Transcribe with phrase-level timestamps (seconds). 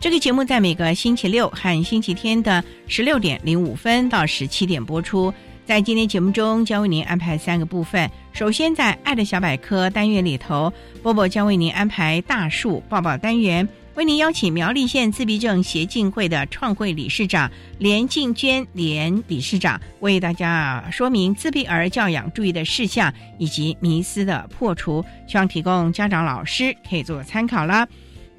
[0.00, 5.34] 这个节目在每个星期六和星期天的十六点零五分到十七点播出。
[5.66, 8.08] 在今天节目中，将为您安排三个部分。
[8.32, 27.86] 首先，在“爱的小百科”单元里头，波波将为您安排大树抱抱单元，为您邀请苗栗县自闭症协进会的创会理事长连静娟连理事长，为大家说明自闭儿教养注意的事项以及迷思的破除，希望提供家长、老师可以做参考了。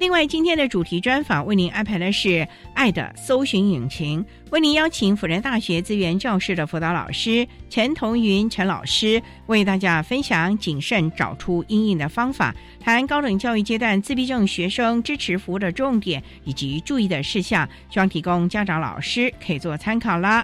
[0.00, 20.42] 另外，今天的主题专访为您安排的是“爱的搜寻引擎”，为您邀请辅仁大学资源教室的辅导老师陈同云陈老师，为大家分享谨慎找出阴影的方法，谈高等教育阶段自闭症学生支持服务的重点以及注意的事项，希望提供家长、老师可以做参考了。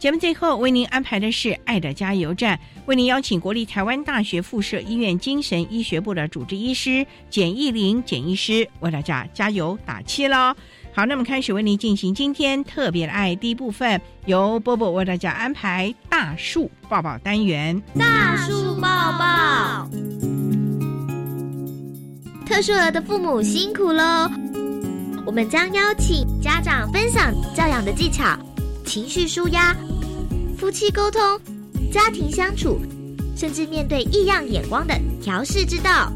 [0.00, 10.54] 节目最后为您安排的是“爱的加油站”，为您邀请国立台湾大学附设医院精神医学部的主治医师简义玲简医师为大家加油打气喽。
[10.94, 17.78] 好，那么开始为您进行今天特别的爱第一部分，由波波为大家安排大树抱抱单元。
[17.98, 19.86] 大树抱抱，
[22.46, 24.30] 特殊儿的父母辛苦喽！
[25.26, 28.34] 我们将邀请家长分享教养的技巧。
[28.90, 29.72] 情绪舒压、
[30.58, 31.20] 夫妻沟通、
[31.92, 32.76] 家庭相处，
[33.36, 34.92] 甚至面对异样眼光的
[35.22, 36.12] 调试之道。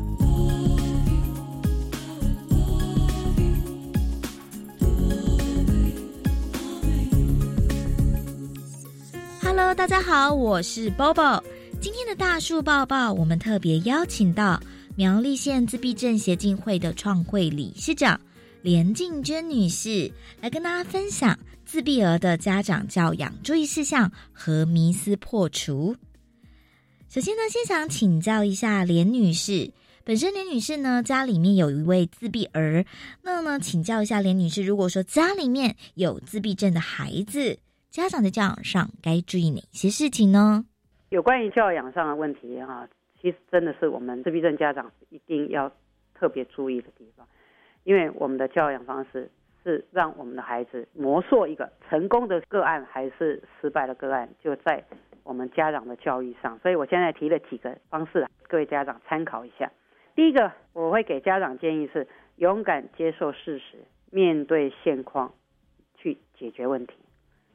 [9.40, 11.40] Hello，大家好，我是 Bobo。
[11.80, 14.60] 今天的大树抱抱，我们特别邀请到
[14.96, 18.20] 苗栗县自闭症协进会的创会理事长
[18.62, 20.10] 连静娟女士
[20.40, 21.38] 来跟大家分享。
[21.74, 25.96] 自闭儿的家长教养注意事项和迷思破除。
[27.08, 29.72] 首先呢，先想请教一下连女士，
[30.04, 32.84] 本身连女士呢家里面有一位自闭儿，
[33.24, 37.58] 那呢请教一下连女士，如果说家里面有自闭症的孩子，
[37.90, 40.64] 家长在教养上该注意哪些事情呢？
[41.08, 42.88] 有关于教养上的问题啊，
[43.20, 45.68] 其实真的是我们自闭症家长一定要
[46.14, 47.26] 特别注意的地方，
[47.82, 49.28] 因为我们的教养方式。
[49.64, 54.84] 是让我们的孩子磨塑一个成功的个案还是失败的个案，就在
[55.22, 56.58] 我们家长的教育上。
[56.58, 59.72] 所以我现在提了几个方式，各位家长参考一下。
[60.14, 63.78] 第一个，我会给家长建议是勇敢接受事实，
[64.10, 65.32] 面对现况
[65.96, 66.94] 去解决问题。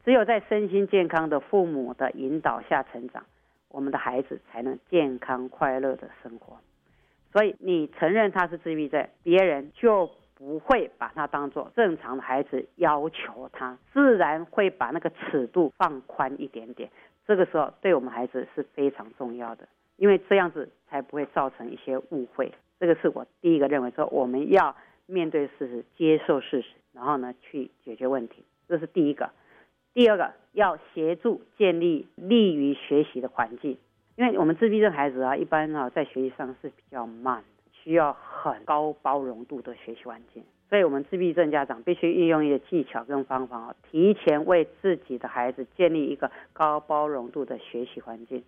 [0.04, 3.24] 只有在身心健康的父母的引导下成长，
[3.70, 6.58] 我们的孩子才能健康快乐的生活。
[7.32, 10.10] 所以你承认他是自闭症，别人就。
[10.40, 16.90] 不会把他当做正常的孩子要求他，自然会把那个尺度放宽一点点。
[17.28, 22.54] 这个时候对我们孩子是非常重要的，因为这样子才不会造成一些误会。
[22.80, 24.78] 这个是我第一个认为说我们要
[25.08, 29.30] 面对事实，接受事实，然后呢去解决问题，这是第一个。
[29.94, 33.78] 第二个要协助建立利于学习的环境，
[34.16, 37.44] 因为我们自闭症孩子啊，一般啊在学习上是比较慢。
[37.84, 48.44] 需要很高包容度的学习环境，所以我们自闭症家长必须运用一些技巧跟方法哦，提前为自己的孩子建立一个高包容度的学习环境，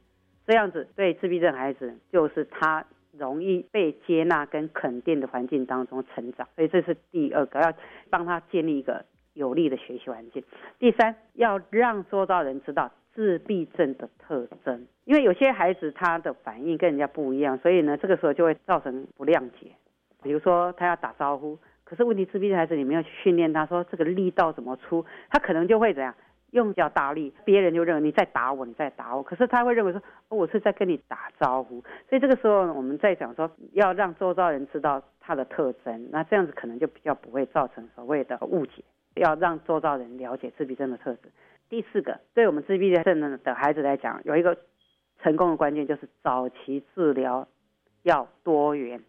[0.46, 2.86] 这样子对自闭症孩子就是他
[3.18, 7.74] 容易被接纳跟肯定的环境当中成长，所以这是第二个要
[8.10, 10.44] 帮他建立一个有利的学习环境。
[10.80, 19.68] 第三，要让周遭人知道自闭症的特征，因为有些孩子他的反应跟人家不一样，所以呢，这个时候就会造成不谅解。
[20.24, 26.14] 比如说他要打招呼，可是问题自闭症孩子你没有去训练他说这个力道怎么出，他可能就会怎样
[26.52, 38.84] 用较大力，别人就认为你在打我，你在打我，可是他会认为说我是在跟你打招呼，所以这个时候我们在讲说要让周遭人知道他的特征，那这样子可能就比较不会造成所谓的误解，
[39.16, 41.30] 要让周遭人了解自闭症的特质。
[41.72, 44.58] 第四个，对我们自闭症的孩子来讲，有一个
[45.24, 47.48] 成功的关键就是早期治疗
[48.04, 49.02] 要多元，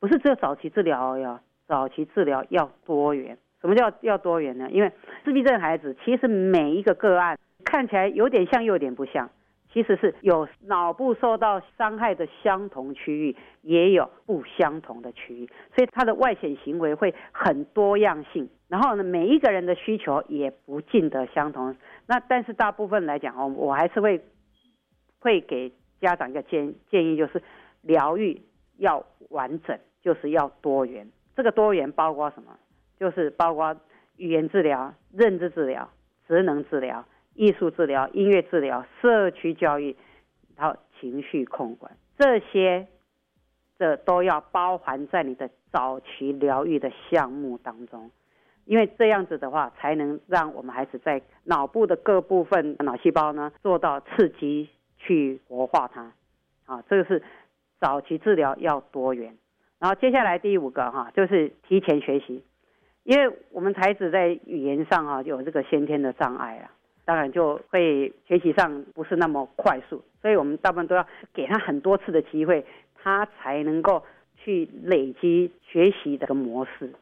[0.00, 3.38] 不是只有早期治疗要早期治疗要多元。
[3.60, 4.68] 什么叫要多元呢？
[4.72, 4.90] 因为
[5.24, 9.30] 自闭症孩子其实每一个个案看起来有点像，又有点不像。
[9.74, 18.48] 其实是有脑部受到伤害的相同区域，也有不相同的区域，所以他的外显行为会很多样性。
[18.68, 21.74] 然后呢，每一个人的需求也不尽得相同。
[22.06, 24.24] 那但是大部分来讲哦，我还是会
[25.18, 27.42] 会给家长一个建建议，就是
[27.82, 28.40] 疗愈
[28.78, 31.10] 要完整，就是要多元。
[31.34, 32.56] 这个多元包括什么？
[32.96, 33.76] 就是包括
[34.18, 35.90] 语言治疗、认知治疗、
[36.28, 37.04] 职能治疗。
[37.34, 39.96] 艺术治疗、音乐治疗、社区教育，
[40.56, 42.86] 然后情绪控管，这些
[43.78, 48.10] 这都要包含在你的早期疗愈的项目当中，
[48.64, 56.12] 因为这样子的话，才能让我们孩子在脑部的各部分脑细胞呢做到刺激去活化它。
[56.66, 57.22] 啊，这个是
[57.80, 59.36] 早期治疗要多元。
[59.80, 62.42] 然后接下来第五个哈，就是提前学习，
[63.02, 66.70] 因为我们孩子在语言上啊有这个先天的障碍啊。
[67.04, 72.64] 当然就会学习上不是那么快速，所以我们大部分都要给他很多次的机会，
[72.94, 74.02] 他才能够
[74.36, 76.92] 去累积学习这个模式。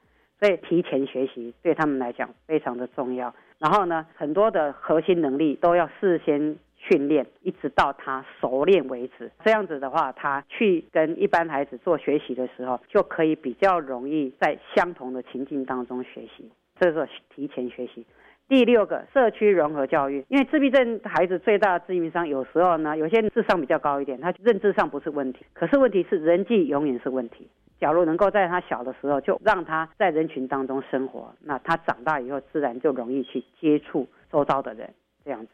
[0.40, 3.32] 所以提前学习对他们来讲非常的重要。
[3.58, 9.30] 然后呢，很多的核心能力都要事先训练，一直到他熟练为止。
[9.44, 16.50] 这样子的话，他去跟一般孩子做学习的时候，就可以比较容易在相同的情境当中学习。
[16.80, 18.04] 这是提前学习。
[18.48, 27.48] 第六个社区融合教育，因为自闭症孩子最大的致命伤，有时候呢，有些智商比较高一点，他认知上不是问题，可是问题是人际永远是问题。
[27.80, 34.92] 假如能够在他小的时候就让他在人群当中生活，那他长大以后自然就容易去接触周遭的人，
[35.24, 35.52] 这样子。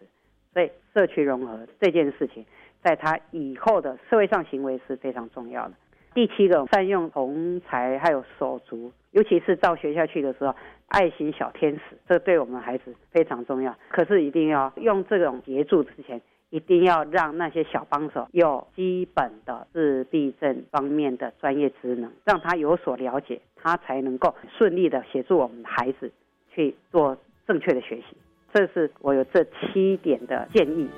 [0.52, 2.44] 所以社区融合这件事情，
[2.82, 5.74] 在他以后的社会上行为是非常重要的。
[6.14, 10.52] 第七个，善用同才还有手足，尤其是到学校去的时候。
[10.88, 13.74] 爱心小天使，这对我们孩子非常重要。
[13.90, 16.20] 可是一定要用这种协助之前，
[16.50, 26.10] 一定要让那些小帮手有基本的自闭症方面的专业职能，让他有所了解，他才能够顺利的协助我们的孩子
[26.54, 28.16] 去做正确的学习。
[28.52, 30.88] 这是我有这七点的建议。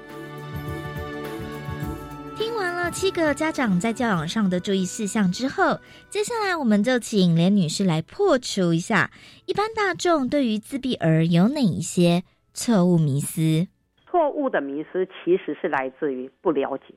[2.91, 5.79] 七个家长在教养上的注意事项之后，
[6.09, 9.11] 接下来我们就请连女士来破除一下
[9.47, 13.69] 一般大众对于自闭儿有哪一些错误迷思。
[14.07, 16.95] 错误的迷思其实是来自于不了解。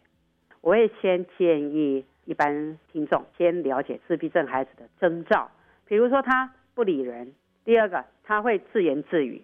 [0.62, 5.52] 我也先建议一般听众先了解自闭症孩子的征兆，
[5.86, 7.28] 比如说他不理人；
[7.64, 9.44] 第二个他会自言自语；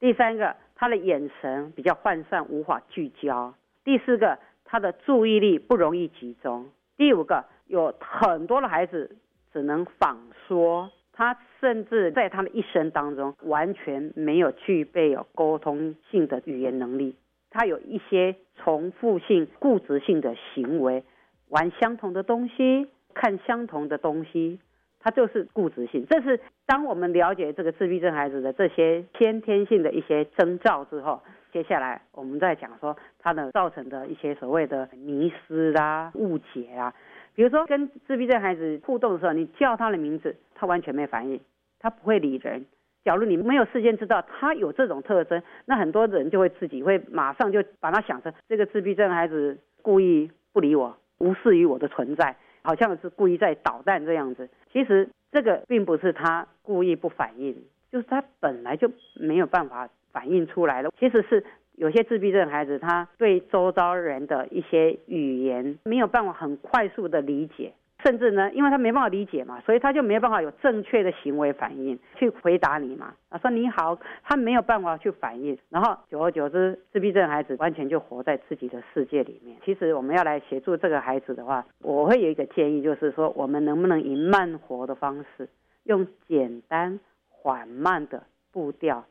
[0.00, 3.52] 第三个他的眼神比较涣散，无法聚焦；
[3.84, 4.38] 第四个。
[4.64, 6.66] 他的注意力不容易集中。
[6.96, 9.16] 第五个，有很多的孩子
[9.52, 17.16] 只能仿说，他甚至在他的一生当中完全没有具备有沟通性的语言能力。
[17.50, 21.04] 他有一些重复性、固执性的行为，
[21.48, 24.58] 玩相同的东西，看相同的东西，
[25.04, 26.04] 他就是固执性。
[26.10, 31.20] 这是当我们了解这个自闭症孩子的这些先天性的一些征兆之后。
[31.52, 36.92] 接下来我们再讲说他的造成的一些所谓的迷失啦、误解啊，
[37.36, 41.40] 比如说跟自闭症孩子互动的时候，你叫他的名字，他完全没反应，
[41.78, 42.66] 他不会理人。
[43.04, 52.34] 假如你没有事先知道他有这种特征，那很多人就会自己会马上就把他想成这个自闭症孩子故意不理我，无视于我的存在，
[52.64, 54.48] 好像是故意在捣蛋这样子。
[54.72, 57.54] 其实这个并不是他故意不反应，
[57.92, 59.88] 就是他本来就没有办法。
[60.14, 61.42] 反应出来了，其实是
[61.74, 67.72] 有些自闭症孩子，他对周遭人的一些语言没有办法很快速的理解，
[68.04, 73.14] 甚至呢，因为他没办法理解嘛，所以他就没有办法有正确的行为反应去回答你嘛。
[73.30, 79.56] 啊，说你好，他没有办法去反应，然后久而久之，自闭症孩子完全就活在自己的世界里面。
[79.64, 85.48] 其实我们要来协助这个孩子的话，我会有一个建议，就是说我们能不能以慢活的方式，
[85.84, 89.04] 用简单缓慢的步调。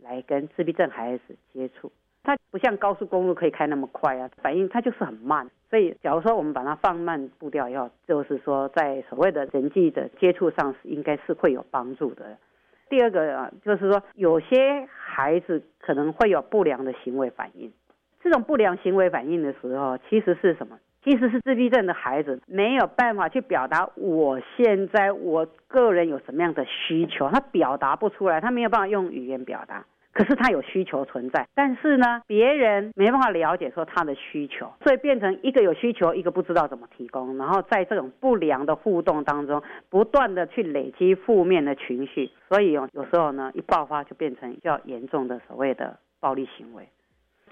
[0.00, 1.90] 来跟自闭症孩子接触，
[2.28, 5.48] 它不像高速公路可以开那么快啊，反应它就是很慢。
[5.70, 12.36] 所以，假如说我们把它放慢步调以后，就是说在所谓的人际的接触上，是应该是会有帮助的。
[12.90, 17.72] 第二个啊，就是说有些孩子可能会有不良的行为反应，
[18.22, 20.78] 这种不良行为反应的时候，其实是什么？
[21.02, 29.86] 其实是自闭症的孩子没有办法去表达我现在我个人有什么样的需求，他表达不出来，他没有办法用语言表达。
[30.18, 46.88] 可是他有需求存在，但是呢，别人没办法了解说他的需求，所以变成一个有需求，一个不知道怎么提供，然后在这种不良的互动当中，不断的去累积负面的情绪，所以有有时候呢，一爆发就变成较严重的所谓的暴力行为。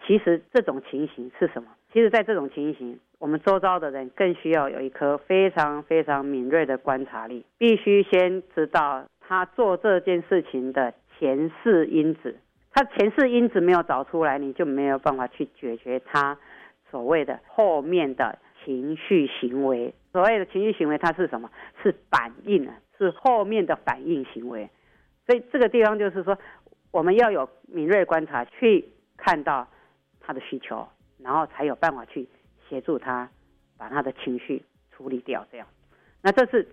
[0.04, 1.68] 其实这种情形是什么？
[1.92, 12.36] 其实，在这种情形，我们周遭的人更需要有一颗非常非常敏锐的观察力，必须先知道他做这件事情的前世因子。
[12.76, 16.38] 他前世因子没有找出来，你就没有办法去解决他
[16.90, 19.94] 所谓的后面的情绪行为。
[20.12, 21.50] 所谓的情绪行为，它是什么？
[21.82, 24.68] 是反应啊，是后面的反应行为。
[25.24, 26.36] 所以这个地方就是说，
[26.90, 28.84] 我们要有敏锐观察，去
[29.16, 29.66] 看到
[30.20, 30.86] 他的需求，
[31.18, 32.28] 然后才有办法去
[32.68, 33.26] 协助他
[33.78, 34.62] 把他的情绪
[34.94, 35.46] 处理掉。
[35.50, 35.66] 这样，
[36.20, 36.68] 那这是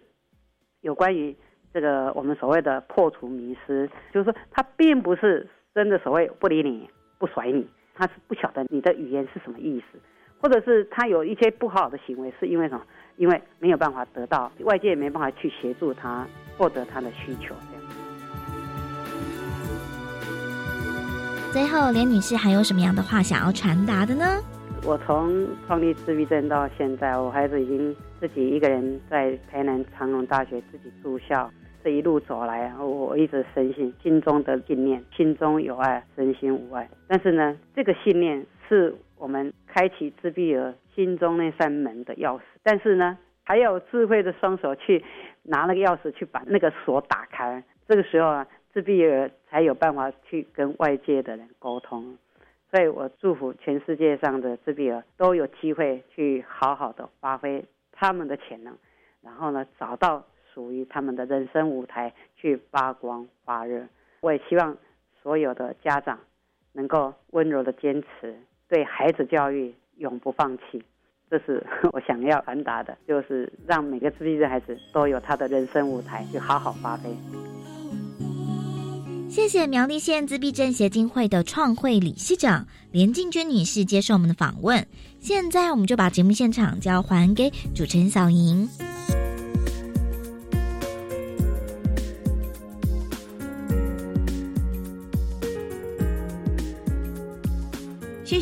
[0.81, 1.33] 有关于
[1.73, 5.47] 这个我们所谓的破除迷失，就是说他并不是。
[5.73, 6.87] 真的所谓不理你
[7.17, 9.97] 不甩你，他是不晓得你的语言是什么意思，
[10.39, 12.83] 或者是他有一些不好的行为，是因为什么？
[13.17, 16.27] 因为没有办法得到外界也没办法去协助他
[16.57, 17.55] 获得他的需求。
[17.71, 17.83] 这样。
[21.51, 24.25] 最后，连女士还有什么样的话想要传达的呢？
[24.85, 31.49] 我从创立自闭症到现在，我孩子已经自己一个人在台南长隆大学自己住校。
[31.83, 36.89] 这一路走来，我一直深信心中的信念，心中有爱，身心无碍。
[37.09, 42.43] 但是呢，这个信念是我们开启自闭儿心中那扇门的钥匙。
[42.63, 45.03] 但是呢，还要智慧的双手去
[45.41, 47.61] 拿那个钥匙去把那个锁打开。
[47.85, 52.17] 这个时候啊，自闭儿才有办法去跟外界的人沟通。
[52.71, 58.73] 所以我祝福全世界上的自闭儿都有机会去好好的发挥他们的潜能，
[59.21, 60.23] 然后呢，找到。
[60.53, 63.85] 属于他们的人生舞台去发光发热。
[64.21, 64.77] 我也希望
[65.21, 66.19] 所有的家长
[66.71, 68.35] 能够温柔的坚持，
[68.67, 70.83] 对孩子教育永不放弃。
[71.29, 77.09] 这是我想要传达的，就是让每个自闭症孩子都有他的人生舞台去好好发挥。
[79.29, 84.85] 谢谢苗栗县自闭症协进会的创会理事长连静娟女士接受我们的访问。
[85.19, 88.69] 现在我们就把节目现场交还给主持人小莹。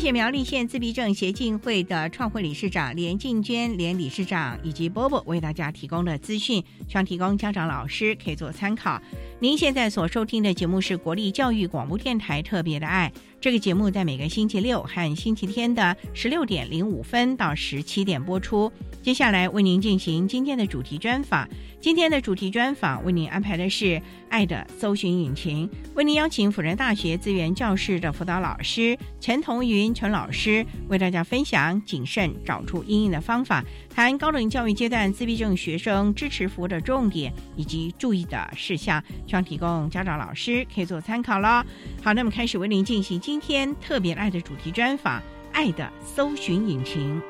[0.02, 9.00] 谢苗栗县自闭症协进会的创会理事长连静娟连理事长以及波波为大家提供的资讯，希望提供家长老师可以做参考。
[9.42, 18.70] 您现在所收听的节目是国立教育广播电台特别的爱，这个节目在每个星期六和星期天的十六点零五分到十七点播出。
[19.02, 21.48] 接下来为您进行今天的主题专访。
[21.80, 23.84] 今天的主题专访为您安排的是
[24.28, 41.64] 《爱的搜寻引擎》，为您邀请辅仁大学资源教室的辅导老师陈同云陈老师为大家分享谨慎找出阴影的方法，谈高等教育阶段自闭症学生支持服务的重点以及注意的事项，希望提供家长老师可以做参考了。
[42.02, 45.20] 好，那么开始为您进行今天特别爱的主题专访，
[45.52, 47.20] 《爱的搜寻引擎》。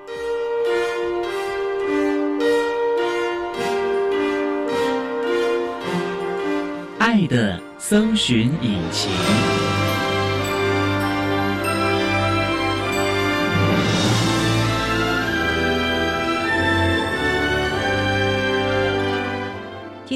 [6.98, 9.91] 爱的搜寻引擎。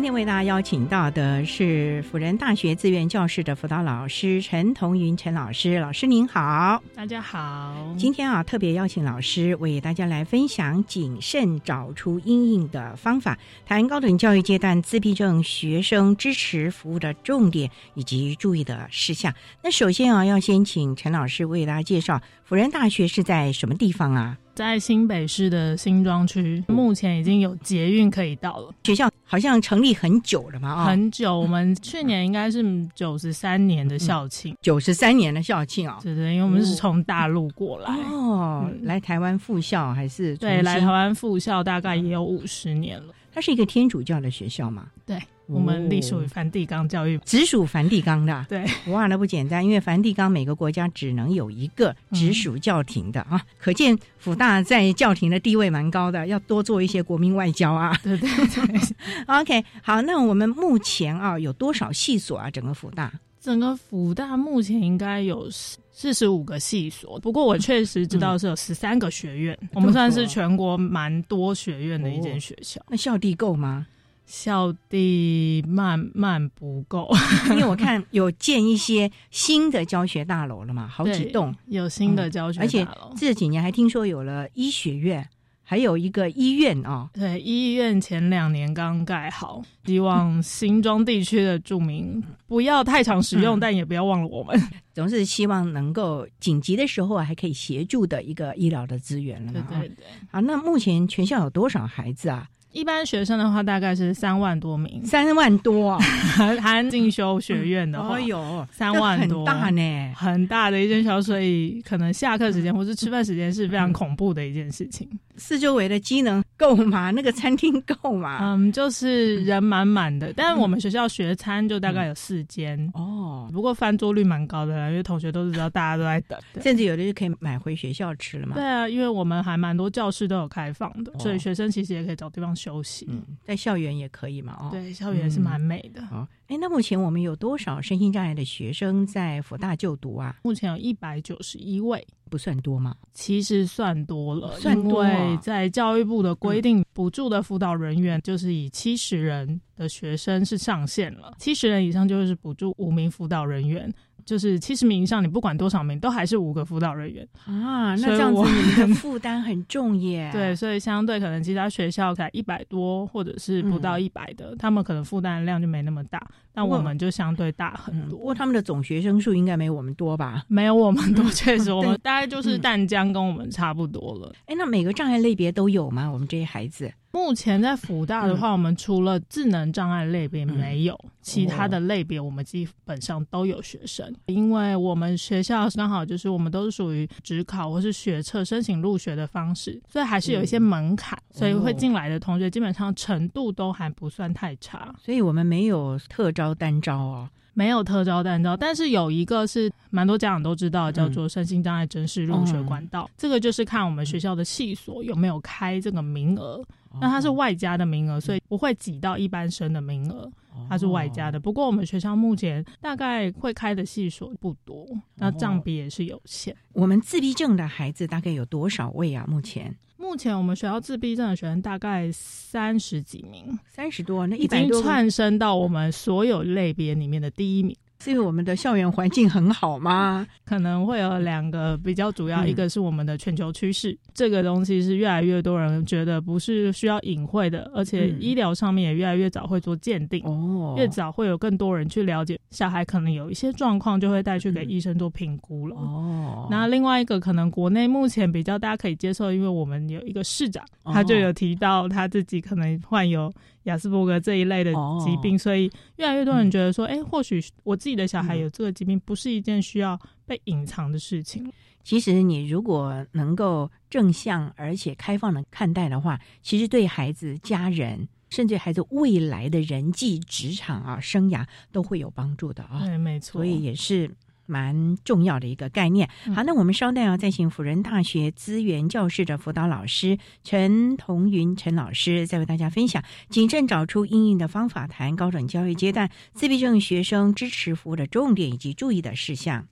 [0.07, 7.75] 今天为大家邀请到的是辅仁大学资源教室的辅导老师陈同云陈老师，老师您好，大家好。
[7.99, 13.37] 今天啊，特别邀请老师为大家来分享谨慎找出阴影的方法，
[13.67, 19.35] 谈高等教育阶段自闭症学生支持服务的重点以及注意的事项。
[19.61, 24.39] 那首先啊，要先请陈老师为大家介绍辅仁大学是在什么地方啊？
[24.57, 28.75] 在新北市的新庄区，目前已经有捷运可以到了。
[28.85, 30.71] 学校好像成立很久了嘛？
[30.71, 31.39] 啊，很久。
[31.39, 35.99] 我们去年应该是九十三年的校庆，九十三年的校庆啊。
[36.03, 40.35] 对对，因为我们是从大陆过来哦，来台湾复校还是？
[40.39, 43.13] 对，来台湾复校大概也有五十年了。
[43.37, 44.87] 它是一个天主教的学校嘛？
[45.05, 48.45] 对，我们隶属于梵蒂冈教育，直属梵蒂冈的。
[48.49, 57.95] 对，哇，那不简单，因为梵蒂冈每个国家只能有一个直属教廷的啊，可见辅大在教廷的地位蛮高的，要多做一些国民外交啊。
[58.03, 58.81] 对 对对。
[59.29, 62.51] OK，好，那我们目前啊有多少系所啊？
[62.51, 63.13] 整个辅大？
[63.39, 65.51] 整个辅大目前应该有
[65.99, 72.79] 四十五个系所，不过我确实知道是有十三个学院，我们算是全国蛮多学院的一间学校。
[72.91, 73.87] 那校地够吗？
[74.27, 77.09] 校地慢慢不够，
[77.49, 82.87] 因为我看有建一些新的教学大楼了嘛，好几栋有新的教学大楼，而且
[83.17, 85.27] 这几年还听说有了医学院。
[85.69, 94.57] 还有一个医院啊，对，医院前两年刚盖好，希望新庄地区的住民不要太常使用，但也不要忘了我们，
[94.95, 99.67] 总是希望能够紧急的时候还可以协助的一个医疗的资源了嘛。
[99.69, 102.47] 对对对，啊，那目前全校有多少孩子啊？
[102.77, 105.99] 一般学生的话，大概是三万多名，三万多，
[106.61, 115.09] 含进修学院的话，有三万多，很大呢，很大的一间校，所以可能下课时间或是吃饭时间是非常恐怖的一件事情。
[115.39, 117.11] 四周围的机能够吗？
[117.15, 118.39] 那个餐厅够吗？
[118.41, 128.55] 嗯，就是人满满的，但是我们学校学餐就大概有四间哦，不过翻桌率蛮高的，因为同学都知道大家都在等， 甚至有的就可以买回学校吃了嘛。
[128.55, 133.07] 对啊，因为我们还蛮多教室都有开放的，所以学生其实也可以找地方休息。
[133.09, 134.57] 嗯，在校园也可以嘛。
[134.61, 136.03] 哦，对，校园是蛮美的。
[136.11, 140.37] 哦，哎，那目前我们有多少身心障碍的学生在福大就读啊？
[140.45, 142.07] 目前有一百九十一位。
[142.29, 142.95] 不算多吗？
[143.13, 145.05] 其实算多了，算多。
[145.41, 153.93] 在教育部的规定，补助的辅导人员就是以七十人的学生是上限了，七十人以上就是补助五名辅导人员。
[154.27, 157.95] 就是七十名以上，你不管多少名，都还是五个辅导人员啊。
[157.95, 160.29] 那这样子，你的 负担很重耶。
[160.35, 166.21] 对，所以相对可能其他学校才一百多，或者是不到一百的，他们可能负担量就没那么大。
[166.57, 168.19] 那我们就相对大很多。
[168.19, 170.43] 不过他们的总学生数应该没我们多吧？
[170.49, 174.35] 没有我们多， 确实我们大概就是淡江跟我们差不多了。
[174.47, 176.11] 哎，那每个障碍类别都有吗？
[176.11, 176.91] 我们这些孩子？
[177.13, 184.15] 目前在辅大的话，我们除了智能障碍类别没有，其他的类别我们基本上都有学生。
[184.27, 194.95] 因为我们学校刚好就是我们都是属于职考或是学测申请入学的方式，所以还是有一些门槛，所以会进来的同学基本上程度都还不算太差。
[195.03, 197.29] 所以我们没有特招单招哦。
[197.55, 203.09] 没有特招单招，但是有一个是蛮多家长都知道，叫做身心障碍真试入学管道。
[203.17, 206.63] 这个就是看我们学校的系所有没有开这个名额。
[207.01, 210.31] 那它是外加的名额，所以不会挤到一般生的名额，
[210.69, 211.41] 它是外加的。
[211.41, 216.55] 不过我们学校目前大概会开的系所不多，那占比也是有限。
[216.75, 219.25] 我们自闭症的孩子大概有多少位啊？
[219.27, 219.75] 目前？
[219.97, 227.77] 目前我们学校自闭症的学生大概三十几名，三十多，那已经窜升到我们所有类别里面的第一名。
[227.99, 230.27] 是因为我们的校园环境很好吗？
[230.45, 245.75] 可能会有两个比较主要，一个是我们的全球趋势，这个东西是越来越多人觉得不是需要隐晦的，而且医疗上面也越来越早会做鉴定，哦，越早会有更多人去了解小孩可能有一些状况，就会带去给医生做评估了。
[245.77, 253.33] 哦，那另外一个可能国内目前比较大家可以接受，因为我们有一个市长，他就有提到他自己可能患有。
[253.67, 254.73] 雅斯伯格这一类的
[255.05, 261.53] 疾病，所以越来越多人觉得说，哎，或许我自己的小孩有这个疾病，不是一件需要被隐藏的事情。
[261.85, 272.81] 其实，你如果能够正向而且开放的看待的话，其实对孩子、家人，甚至孩子未来的人际、职场啊生涯都会有帮助的啊。
[272.85, 273.33] 对，没错。
[273.35, 274.11] 所以也是。
[274.47, 276.09] 蛮重要的一个概念。
[276.35, 289.67] 好，那我们稍待啊再请辅仁大学资源教室的辅导老师陈同云陈老师，再为大家分享谨慎找出应用的方法，谈高等教育阶段自闭症学生支持服务的重点以及注意的事项。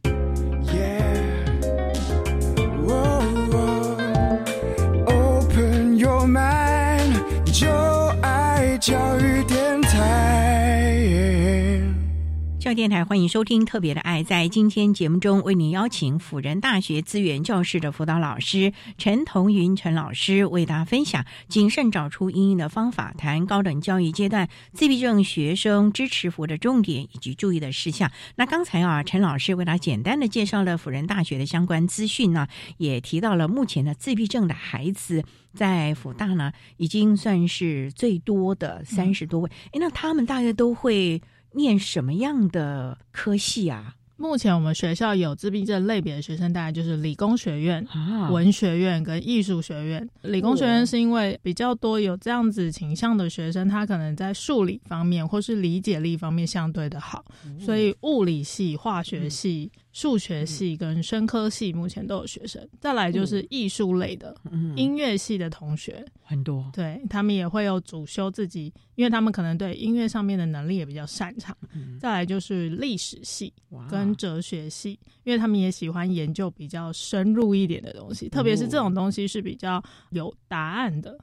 [12.65, 14.23] 教电台欢迎收听《特别的爱》。
[14.25, 28.11] 在今天节目中，为您邀请辅仁大学资源教室的辅导老师陈同云陈老师，为大家分享谨慎找出应用的方法，谈高等教育阶段自闭症学生支持服务的重点以及注意的事项。
[28.37, 32.49] 那刚才啊，陈老师为大家简单的介绍了辅仁大学的相关资讯呢，
[32.79, 35.23] 也提到了目前的自闭症的孩子
[35.53, 39.51] 在辅大呢，已经算是最多的三十多位。
[39.67, 41.21] 哎，那他们大概都会。
[41.55, 43.95] 念什么样的科系啊？
[44.17, 47.85] 目前我们学校有自闭症类别的学生，大概就是理工学院、
[48.31, 50.09] 文学院跟艺术学院。
[50.23, 57.25] 理工学院是因为比较多有这样子倾向的学生，他可能在数理方面或是理解力方面相对的好，
[57.59, 59.71] 所以物理系、化学系。
[59.95, 64.37] 数学系跟生科系目前都有学生，再来就是艺术类的，
[64.77, 71.57] 音乐系的同学很多，对他们也会有主修自己，因为他们可能对音乐上面的能力也比较擅长。
[72.01, 73.51] 再来就是历史系
[73.89, 74.13] 跟。
[74.17, 81.17] 哲学系，因为他们也喜欢研究比较深入一点的东西，特别是这种东西是比较有答案的，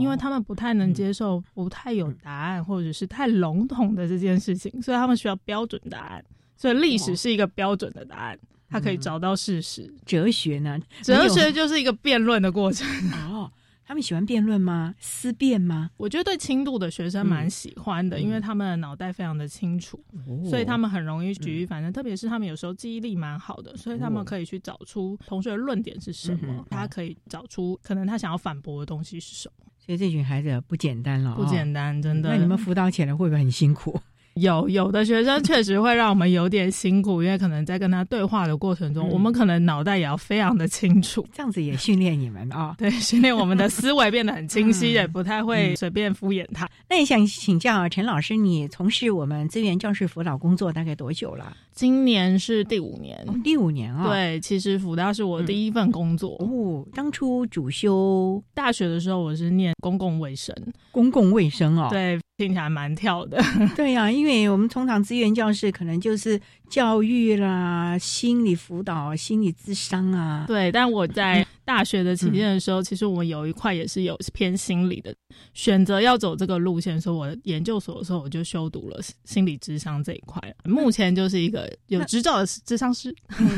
[0.00, 6.24] 因为他们不太能接受不太有答案或者是太笼统的这件事情，所以他们需要标准答案。
[6.56, 8.38] 所以历史是一个标准的答案，
[8.68, 9.92] 它可以找到事实。
[10.04, 10.78] 哲学呢？
[11.02, 12.88] 哲学就是一个辩论的过程。
[13.30, 13.50] 哦，
[13.84, 14.94] 他们喜欢辩论吗？
[14.98, 15.90] 思辨吗？
[15.96, 20.02] 我觉得对轻度的学生蛮喜欢的，因为他们的脑袋非常的清楚，
[20.48, 21.92] 所以他们很容易举一反三。
[21.92, 29.66] 特别是他们有时候记忆力蛮好的，所以他们可以去找出同学的论点是什么，他可以找出可能他想要反驳的东西是什么。
[29.78, 32.30] 所以这群孩子不简单了，不简单，真的。
[32.30, 34.00] 那你们辅导起来会不会很辛苦？
[34.36, 46.68] 有有的学生确实会让我们有点辛苦，因为可能在跟他对话的过程中，我们可能脑袋也要非常的清楚，这样子也训练你们啊， 对，训练我们的思维变得很清晰，也不太会随便敷衍他。
[46.88, 51.56] 那也想请教陈老师，你从事我们资源教师辅导工作大概多久了？
[51.76, 54.08] 今年是第五年，第五年啊。
[54.08, 56.82] 对，其实辅大是我第一份工作哦。
[56.94, 60.56] 当初主修大学的时候，我是念公共卫生，
[60.90, 62.18] 公共卫生哦，对。
[62.38, 63.42] 听起来蛮跳的，
[63.74, 70.44] 对呀，因为我们通常资源教室可能就是教育啦、心理辅导、心理咨商啊。
[70.46, 75.14] 对，但我在大学的期间的时候，其实我们有一块也是有偏心理的，
[75.54, 80.40] 选择要走这个路线，所以我研究所的时候我就修读了心理智商这一块。
[80.64, 83.14] 目前就是一个有执照的智商师。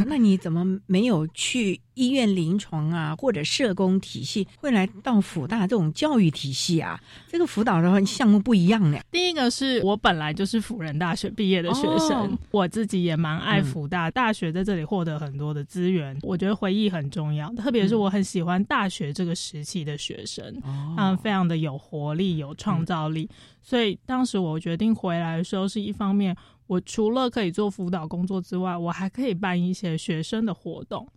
[0.07, 1.81] 那你怎么没有去？
[1.98, 9.00] 医院临床啊，或者社工体系会来到辅大这种教育体系啊，这个辅导的话项目不一样呢。
[9.11, 17.52] 第一个是我本来就是辅仁大学毕业的学生，我自己也蛮爱辅大大学，在这里获得很多的资源，我觉得回忆很重要。
[17.54, 20.54] 特别是我很喜欢大学这个时期的学生，
[20.96, 23.28] 他们非常的有活力、有创造力，
[23.61, 26.37] 所以当时我决定回来的时候，是一方面，
[26.68, 31.08] 我除了可以做辅导工作之外，我还可以办一些学生的活动。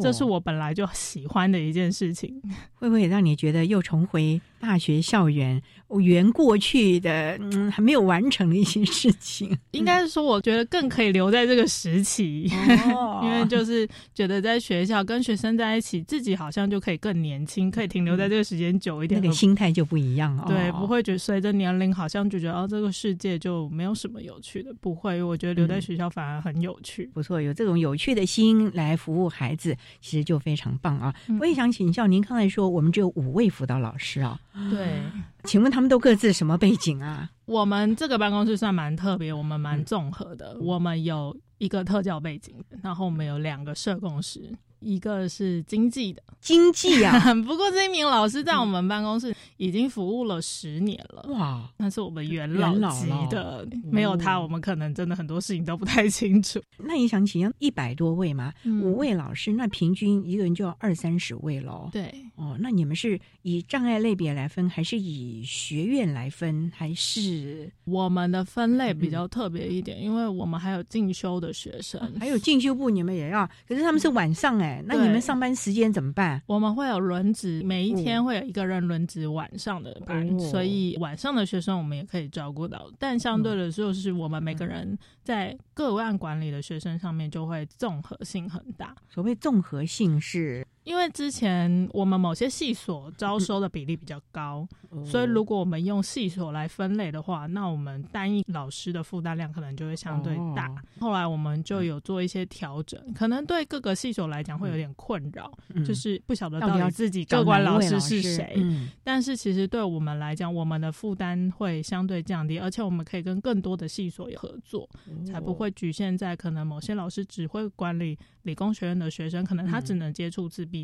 [0.00, 2.40] 这是我本来就喜欢的一件事情，
[2.74, 5.62] 会不会让你觉得又重回大学校园？
[6.00, 12.42] 圆过去的嗯还没有完成的一些事情， 应该是说，我觉得更可以留在这个时期，
[13.24, 20.44] 因为就是觉得在学校跟学生在一起，自己好像就可以更年轻，可以停留在这个时间久一点，那个心态就不一样了。
[20.46, 27.08] 对，不会觉得随着年龄好像就觉得哦，这个世界就没有什么有趣的，不会，我觉得留在学校反而很有趣。
[27.14, 29.67] 不错，有这种有趣的心来服务孩子，
[30.00, 31.14] 其实就非常棒啊！
[31.40, 34.38] 我也想请教您，刚才说我们只有五位辅导老师啊，
[34.70, 35.00] 对。
[35.44, 37.30] 请问他们都各自什么背景啊？
[37.46, 40.56] 我们这个办公室算蛮特别，我们蛮综合的。
[40.60, 44.52] 我们有一个特教背景，然后我们有两个社工师。
[44.80, 46.22] 一个是经济的。
[46.40, 56.62] 经济啊， 不过这一名老师在我们办公室已经服务了十年了，哇，那是我们元老级的，没有他，我们可能真的很多事情都不太清楚。
[56.78, 58.52] 那你想请一百多位嘛？
[58.82, 61.88] 五位老师，那平均一个人就要二三十位喽。
[61.92, 70.00] 对，哦，那你们是以障碍类别来分，还是以学院来分，还是我们的分类比较特别一点？
[70.00, 74.80] 因为我们还有进修的学生，还有进修部，你们也要，可是他们是晚上哎。
[74.86, 76.40] 那你们上班时间怎么办？
[76.46, 82.88] 我们会有轮值，每一天会有一个人轮值晚上的班，所以晚上的学生我们也可以照顾到。
[83.00, 88.94] 但相对的就是我们每个人在个案管理的学生上面就会综合性很大。
[89.08, 90.64] 所谓综合性是。
[90.88, 94.66] 因为之前我们某些系所招 收的比例比较高，
[95.04, 100.66] 所以如果我们用系所来分类的话，那我们单一老师的负担量可能就会相对大。
[100.98, 105.52] 后来我们就有做一些调整，可能对各个系所来讲会有点困扰，
[105.84, 108.56] 就是不晓得到底自己各管老师是谁。
[109.04, 114.88] 但是其实对我们来讲，我们的负担会相对降低，而且我们可以跟更多的系所有合作，
[115.26, 120.77] 才不会局限在可能某些老师只会管理理工学院的学生，可能他只能接触自闭。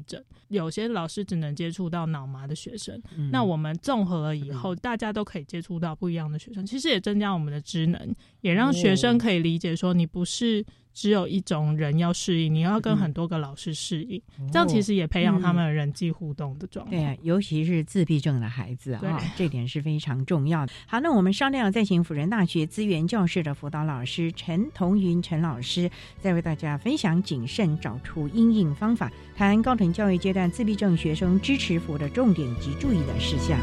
[0.49, 16.93] 有些老师只能接触到脑麻的学生，那我们综合了以后，大家都可以接触到不一样的学生，其实也增加我们的职能，也让学生可以理解说，你不是只有一种人要适应，你要跟很多个老师适应，这样其实也培养他们人际互动的状态。
[16.93, 20.73] 对，尤其是自闭症的孩子啊，这点是非常重要的。
[20.87, 33.59] 好，那我们商量再请辅仁大学资源教室的辅导老师陈彤云陈老师，再为大家分享谨慎找出应应方法，谈高等教育阶段自闭症学生支持服的重点及注意的事项。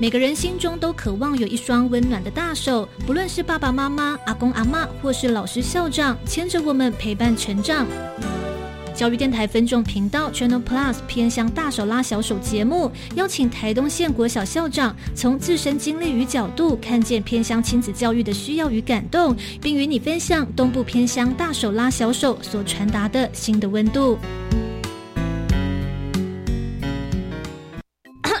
[0.00, 7.86] 每个人心中都渴望有一双温暖的大手，不论是爸爸妈妈、阿公阿妈，或是老师校长，牵着我们陪伴成长。
[8.94, 24.18] 教育电台分众频道 Channel Plus 偏向大手拉小手节目，邀请台东县国小校长从自身经历与角度，看见偏乡亲子教育的需要与感动，并与你分享东部偏乡大手拉小手所传达的新的温度。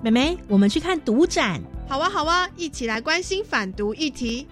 [0.00, 1.60] 妹妹，我们去看毒展。
[1.88, 4.46] 好啊，好啊，一起来关心反毒议题。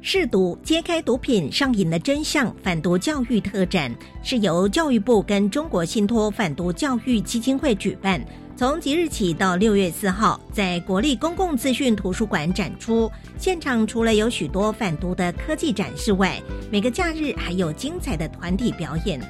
[0.00, 8.24] 试毒揭开毒品上瘾的真相，反毒教育特展是由教育部跟中国信托反毒教育基金会举办，
[8.56, 13.12] 从即日起到六月四号，在国立公共资讯图书馆展出。
[13.36, 19.20] 现场除了有许多反毒的科技展示外，每个假日还有精彩的团体表演。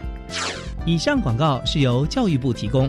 [0.86, 2.88] 以上广告是由教育部提供。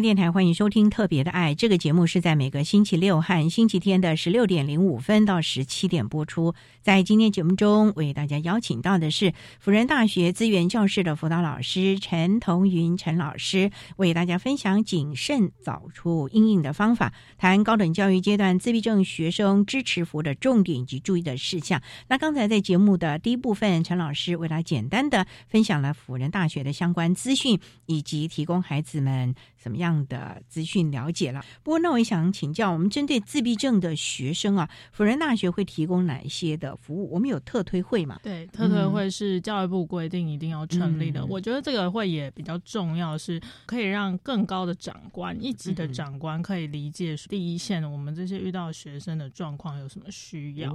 [0.00, 6.54] 电台欢迎收听《特别的爱》这个节目，是在每个星期六和星期天的十六点零五分到十七点播出。
[6.82, 21.82] 在今天节目中，为大家邀请到的是辅仁大学资源教室的辅导老师陈彤云陈老师，为大家分享谨慎早出应应的方法，谈高等教育阶段自闭症学生支持服务的重点及注意的事项。
[22.08, 29.34] 那刚才在节目的第一部分，陈老师为大家简单的分享了辅仁大学的相关资讯，以及提供孩子们。
[29.60, 31.44] 怎么样的资讯了解了？
[31.62, 37.10] 不过，那我也想请教，我们针对自闭症的学生啊，辅仁大学会提供哪一些的服务？
[37.12, 38.18] 我们有特推会嘛？
[38.22, 41.24] 对，特推会是教育部规定一定要成立的。
[41.26, 50.70] 我觉得这个会也比较重要，是可以让更高的长官、一级的长官可以理解第一线的我们这些遇到学生的状况有什么需要。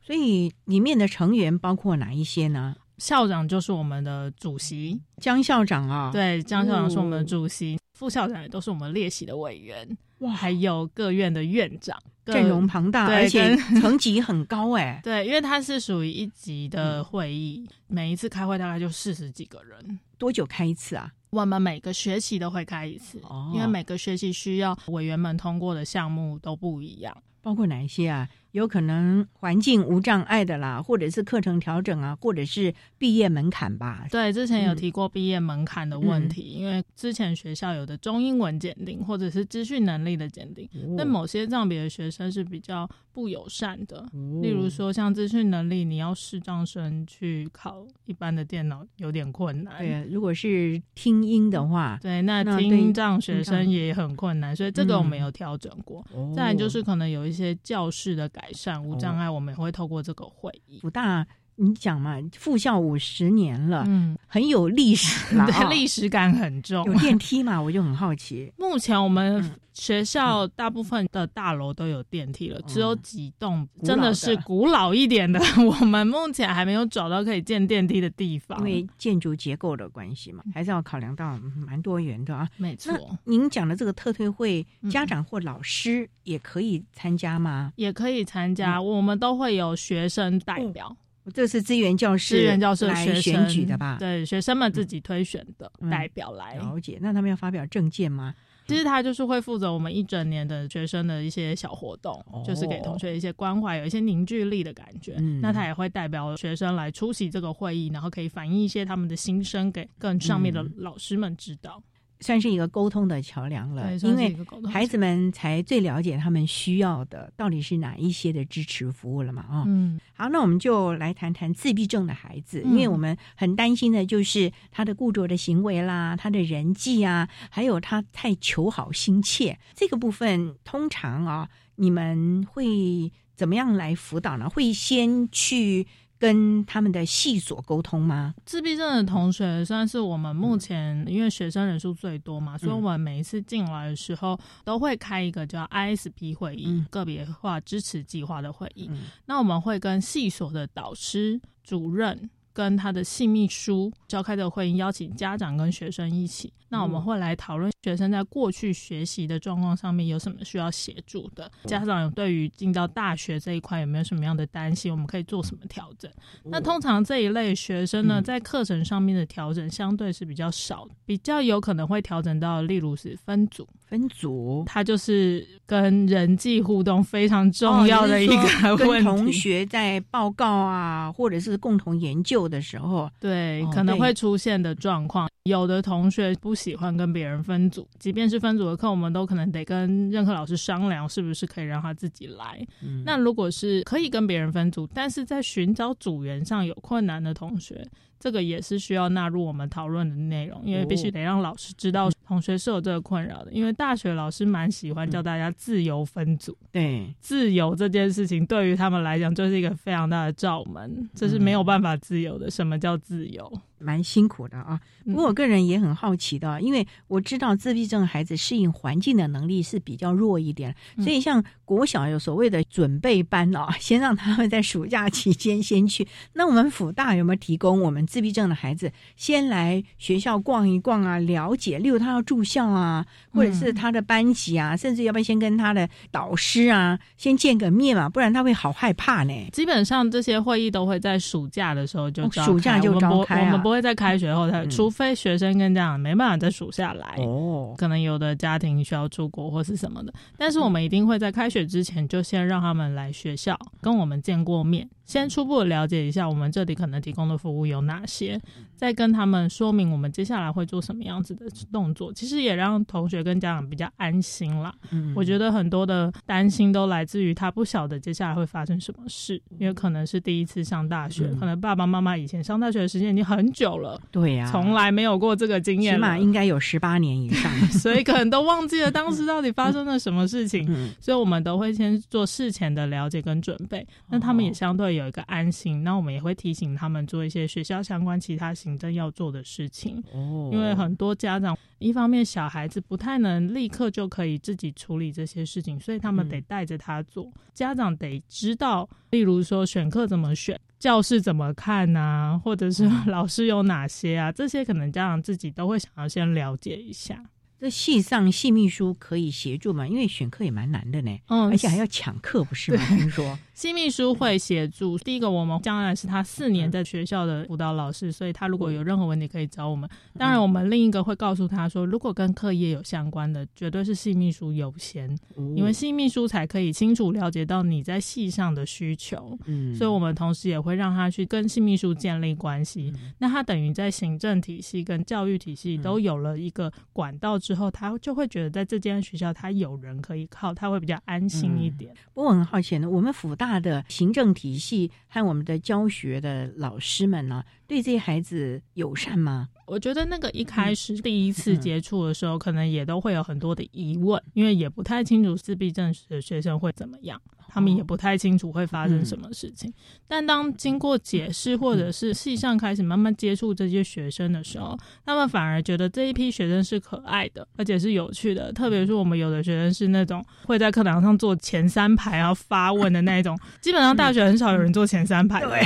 [0.00, 2.76] 所以，里面的成员包括哪一些呢？
[2.98, 7.78] 校长就是我们的主席江校长啊，对，江校长是我们的主席。
[7.94, 15.00] 副校长也都是我们列席的委员，哇，还有各院的院长，阵容庞大，而且 层级很高哎。
[15.04, 19.98] 对，因为它是属于一级的会议，每一次开会大概就四十几个人。
[20.18, 21.08] 多久开一次啊？
[21.30, 23.22] 我们每个学期都会开一次，
[23.54, 28.28] 因为每个学期需要委员们通过的项目都不一样，包括哪一些啊？
[28.54, 34.06] 有可能环境无障碍的啦，或者是课程调整啊，或者是毕业门槛吧。
[34.08, 44.06] 对，之前有提过毕业门槛的问题，因为之前学校有的中英文检定或者是资讯能力的检定，但某些障别的学生是比较不友善的。
[44.40, 49.78] 例如说，像资讯能力，你要视障生去考一般的电脑有点困难。
[49.78, 56.06] 对，如果是听音的话，对，那听障学生也很困难，所以这个我们有调整过。
[56.36, 58.43] 再来就是可能有一些教室的改。
[58.44, 60.78] 改善无障碍，我们也会透过这个会议。
[60.80, 61.26] 福大
[61.56, 66.84] 你讲嘛，复校五十年了，嗯，很有历史了， 历史感很重。
[66.84, 67.60] 有电梯嘛？
[67.60, 68.52] 我就很好奇。
[68.56, 78.58] 目前我们学校大部分的大楼都有电梯了，只有几栋真的是古老一点的， 我们目前还没有找到可以建电梯的地方。
[78.58, 82.48] 因为建筑结构的关系嘛，还是要考量到蛮多元的啊。
[82.56, 82.92] 没错。
[83.24, 87.72] 您讲的这个特推会，家长或老师也可以参加吗？
[87.76, 90.96] 也可以参加，我们都会有学生代表。
[91.32, 93.96] 这是资源教师、资源教师来选举的吧？
[93.98, 96.98] 对，学生们自己推选的代表来了解。
[97.00, 98.34] 那他们要发表证件吗？
[98.66, 105.16] 其实他就是会负责我们一整年的学生的一些小活动，就是给同学一些关怀，有一些凝聚力的感觉。
[105.42, 111.82] 那他也会代表学生来出席这个会议，然后可以反映一些他们的心声给更上面的老师们知道。
[112.20, 114.36] 算是一个沟通的桥梁了，因为
[114.70, 119.42] 孩子们才最了解他们需要的到底是哪一些的支持服务了嘛？
[119.42, 134.48] 啊，嗯，好，那我们就来谈谈自闭症的孩子，因为我们很担心的就是他的固着的行为啦，他的人际啊，还有他太求好心切这个部分，通常啊，你们会怎么样来辅导呢？
[134.48, 135.86] 会先去。
[136.18, 138.34] 跟他们的系所沟通吗？
[138.46, 148.90] 自闭症的同学算是我们目前因为学生人数最多嘛，所以我们每一次进来的时候都会开一个叫 ISP 会议，个别化支持计划的会议。
[149.26, 152.30] 那我们会跟系所的导师、主任。
[152.54, 156.50] 跟他的系秘书召开的会议，邀请家长跟学生一起。
[156.70, 161.48] 那我们会来讨论学生在过去学习的状况上面有什么需要协助的。
[161.66, 164.90] 家长有对于进到大学这一块有没有什么样的担心？
[164.90, 166.10] 我们可以做什么调整？
[166.44, 173.68] 那通常这一类学生呢，在课程上面的调整相对是比较少，比较有可能会调整到，例如是分组。
[173.88, 179.04] 分组，它就是跟人际互动非常重要的一个问题。
[179.04, 182.44] 同学在报告啊，或者是共同研究。
[182.44, 192.66] 的时候，对可能会出现的状况，有的同学不喜欢跟别人分组，即便是分组的课，我们都可能得跟任课老师商量，是不是可以让他自己来。
[193.04, 197.86] 那如果是可以跟别人分组，但是在寻找组员上有困难的同学。
[198.24, 203.52] 这个也是需要纳入我们讨论的内容，因为必须得让老师知道同学是有这个困扰的。
[203.52, 212.50] 因为大学老师蛮喜欢叫大家自由分组，对自由这件事情对于他们来讲就是一个非常大的罩门，这是没有办法自由的。
[212.50, 213.52] 什么叫自由？
[213.84, 226.06] 蛮辛苦的啊，不过我个人也很好奇的，因为我知道自闭症孩子适应环境的能力是比较弱一点，所以像国小有所谓的准备班啊， 先让他们在暑假期间先去。
[226.32, 239.32] 那我们辅大有没有提供我们自闭症的孩子先来学校逛一逛啊，了解，例如他要住校啊，或者是他的班级啊，甚至要不要先跟他的导师啊先见个面嘛，不然他会好害怕呢。
[239.52, 243.56] 基本上这些会议都会在暑假的时候就暑假就召开啊。
[243.74, 254.88] 会在开学后，他除非学生跟家长没办法再数下来，哦，可能有的家庭需要出国或是什么的，但是我们一定会在开学之前就先让他们来学校跟我们见过面。
[255.04, 258.40] 先初步了解一下我们这里可能提供的服务有哪些，
[258.74, 262.12] 再跟他们说明我们接下来会做什么样子的动作。
[262.12, 264.74] 其实也让同学跟家长比较安心啦。
[264.90, 280.64] 嗯，我觉得很多的担心都来自于他不晓得接下来会发生什么事，因为可能是第一次上大学，可能爸爸妈妈以前上大学的时间已经很久了，对呀，从来没有过这个经验，起码应该有十八年以上， 所以可能都忘记了当时到底发生了什么事情。
[281.00, 285.82] 所以我们都会先做事前的了解跟准备，那他们也相对有一个安心。
[285.82, 290.02] 那我们也会提醒他们做一些学校相关其他行政要做的事情。
[290.12, 297.32] 哦，因为很多家长一方面小孩子不太能立刻就可以自己处理这些事情，所以他们得带着他做。
[297.52, 307.22] 家长得知道，例如说选课怎么选，教室怎么看呐，或者是 老师有哪些啊，这些可能家长自己都会想要先了解一下。
[307.56, 309.86] 这系上系秘书可以协助吗？
[309.88, 312.84] 因为选课也蛮难的呢，嗯，而且还要抢课，不是吗？
[312.88, 313.38] 听说。
[313.54, 314.98] 新秘书会协助。
[314.98, 319.88] 第一个，我们将来是他四年在学校的辅导老师，所以他如果有任何问题可以找我们。
[320.18, 325.16] 当然，我们另一个会告诉他说，如果跟课业有相关的，绝对是系秘书优先，
[325.54, 329.38] 因为系秘书才可以清楚了解到你在系上的需求。
[329.44, 332.92] 嗯，所以我们同时也会让他去跟系秘书建立关系。
[333.18, 341.94] 那他等于在行政体系跟教育体系都有了一个管道之后，他就会觉得在这间学校他有人可以靠，他会比较安心一点。
[342.14, 343.43] 我很好奇呢，我们辅大。
[343.46, 349.50] 大的行政体系和我们的教学的老师们呢，对这些孩子友善吗？
[349.66, 357.20] 我觉得那个一开始第一次接触的时候，可能也都会有很多的疑问，因为也不太清楚自闭症的学生会怎么样。
[357.54, 359.72] 他们也不太清楚会发生什么事情。
[360.08, 364.76] 但当经过解释，或者是系上开始慢慢接触这些学生的时候，
[365.06, 368.52] 他们反而觉得这一批学生是可爱的，而且是有趣的。
[368.52, 375.56] 特别是我们有的学生是那种会在课堂上坐前三排然后发问的那种， 基本上大学很少有人坐前三排的。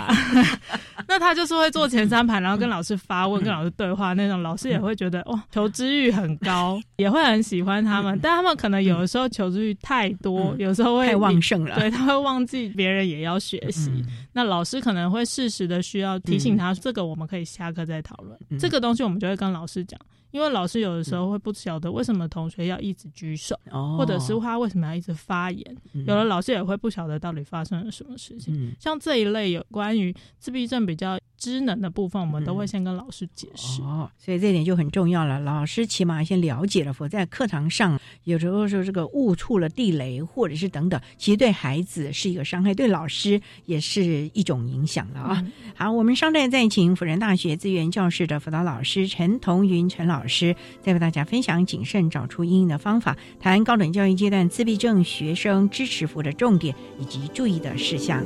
[1.08, 8.18] 那他就是会坐前三排，然后跟老师发问、跟老师对话那种，老师也会觉得哇，求知欲很高，也会很喜欢他们。
[8.22, 13.90] 但他们可能有的时候求知欲太多，有时候会太旺盛了，对他会忘记别人也要学习。
[14.32, 18.38] 那老师可能会适时的需要提醒他，这个我们可以下课再讨论。
[18.58, 19.98] 这个东西我们就会跟老师讲。
[20.30, 23.58] 因为老师有的时候会不晓得为什么同学要一直举手，
[23.96, 28.74] 或者是他为什么要一直发言，有的老师也会不晓得到底发生了什么事情。
[28.78, 33.80] 像这一类有关于自闭症比较知能的部分，我们都会先跟老师解释。
[33.80, 35.40] 哦，所以这点就很重要了。
[35.40, 45.46] 老师起码先了解了，否则在课堂上有时候说这个误触了地雷，或者是等等，其实对孩子是一个伤害，对老师也是一种影响了啊。
[45.74, 50.17] 好，我们稍待再请辅仁大学资源教室的辅导老师陈彤云陈老。
[50.18, 58.24] 老师再为大家分享谨慎找出阴影的方法，谈高等教育阶段自闭症学生支持服务的重点以及注意的事项。